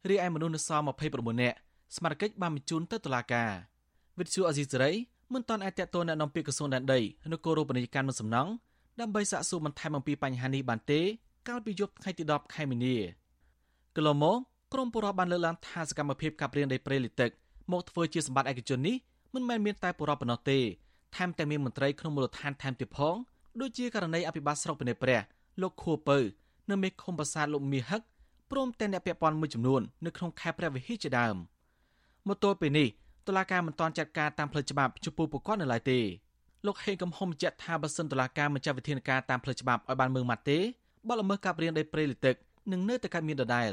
[0.08, 1.56] រីឯមនុស្សនៅសល់29នាក់
[1.96, 3.50] ស្មារតីបានបញ្ជូនទៅតុលាការ
[4.18, 4.92] វិទ្យុអេស៊ីសេរី
[5.32, 7.00] មិនទាន់អាចតតទៅអ្នកនាំពាក្យក្រសួងដែនដី
[7.32, 8.48] នគររូបនីយកម្មមិនសំណង
[9.00, 11.00] ដើម្បីសាកសួរបន្ថែមអំពីបញ្ហានេះបានទេ
[11.48, 12.96] កាលពីយប់ថ្ងៃទី10ខែមីនា
[13.96, 14.36] កន្លងមក
[14.72, 17.30] ក្រមបុរដ្ឋបានលើកឡើងថាសកម្មភាពកាប់រៀនដីព្រៃលិទឹក
[17.72, 18.96] មកធ្វើជាសម្បត្តិឯកជននេះ
[19.34, 20.58] មិនមែនមានតែបុរដ្ឋប៉ុណ្ណោះទេ
[21.16, 23.16] ថែមទាំងមានមន្ត្រីក្នុងមូលដ្ឋានថែមទៀតផង
[23.60, 25.20] ដូចជាករណីអភិបាលស្រុកពនេព្រះ
[25.60, 26.18] លោកខួពៅ
[26.68, 28.02] និងមេឃុំប្រាសាទលោកមាសហឹក
[28.50, 31.36] ព្រមទាំងអ្នកពាក់ព័ន្ធមួយចំនួននៅក្នុងខេត្តព្រះវិហារជាដើម
[32.28, 32.88] មកទល់ពេលនេះ
[33.26, 35.98] តុលាការមិនទាន់ចាត់ការតាមផ្លូវច្បាប់ចំពោះពួកគាត់នៅឡើយទេ
[36.66, 40.58] លោកហេងកំហុំបញ្ជាក់ថាបើសិនតុលាការមិនចាត់វិធានការតាមផ្លូវច្បាប់ឲ្យបានមើងម៉ាត់ទេ
[41.08, 42.34] បទល្មើសកាប់រៀនដីព្រៃលិទឹក
[42.72, 43.70] នឹងនៅតែកើតមានដដែល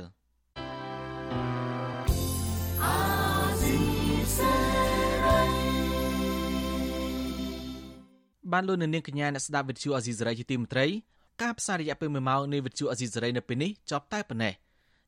[8.51, 10.85] បានលោកនៅនាងកញ្ញាអ្នកស្ដាប់វិទ្យុអាស៊ីសេរីជាទីមេត្រី
[11.41, 14.53] ការផ្សាយរយៈពេល1ម៉ោងនៃវិទ្យុអាស៊ីសេរីនៅពេលនេះចប់តែប៉ុណ្ណេះ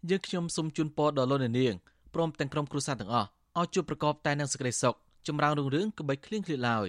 [0.10, 1.74] យើងខ្ញុំសូមជូនពរដល់លោកអ្នកនាង
[2.14, 3.30] ព្រមទាំងក្រុមគ្រួសារទាំងអស់
[3.60, 4.96] ឲ្យជួបប្រកបតែនឹងសេចក្តីសុខ
[5.28, 6.88] ចម្រើនរុងរឿងកុំបីឃ្លៀងឃ្លាតឡើយ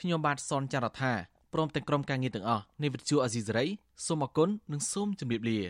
[0.00, 1.12] ខ្ញុំបាទសនចាររថា
[1.52, 3.66] ព្រមទាំងក្រុមការងារទាំងអស់នៃវិទ្យុអាស៊ីសេរី
[4.06, 5.60] សូមអគុណនិងសូមជម្រាបលា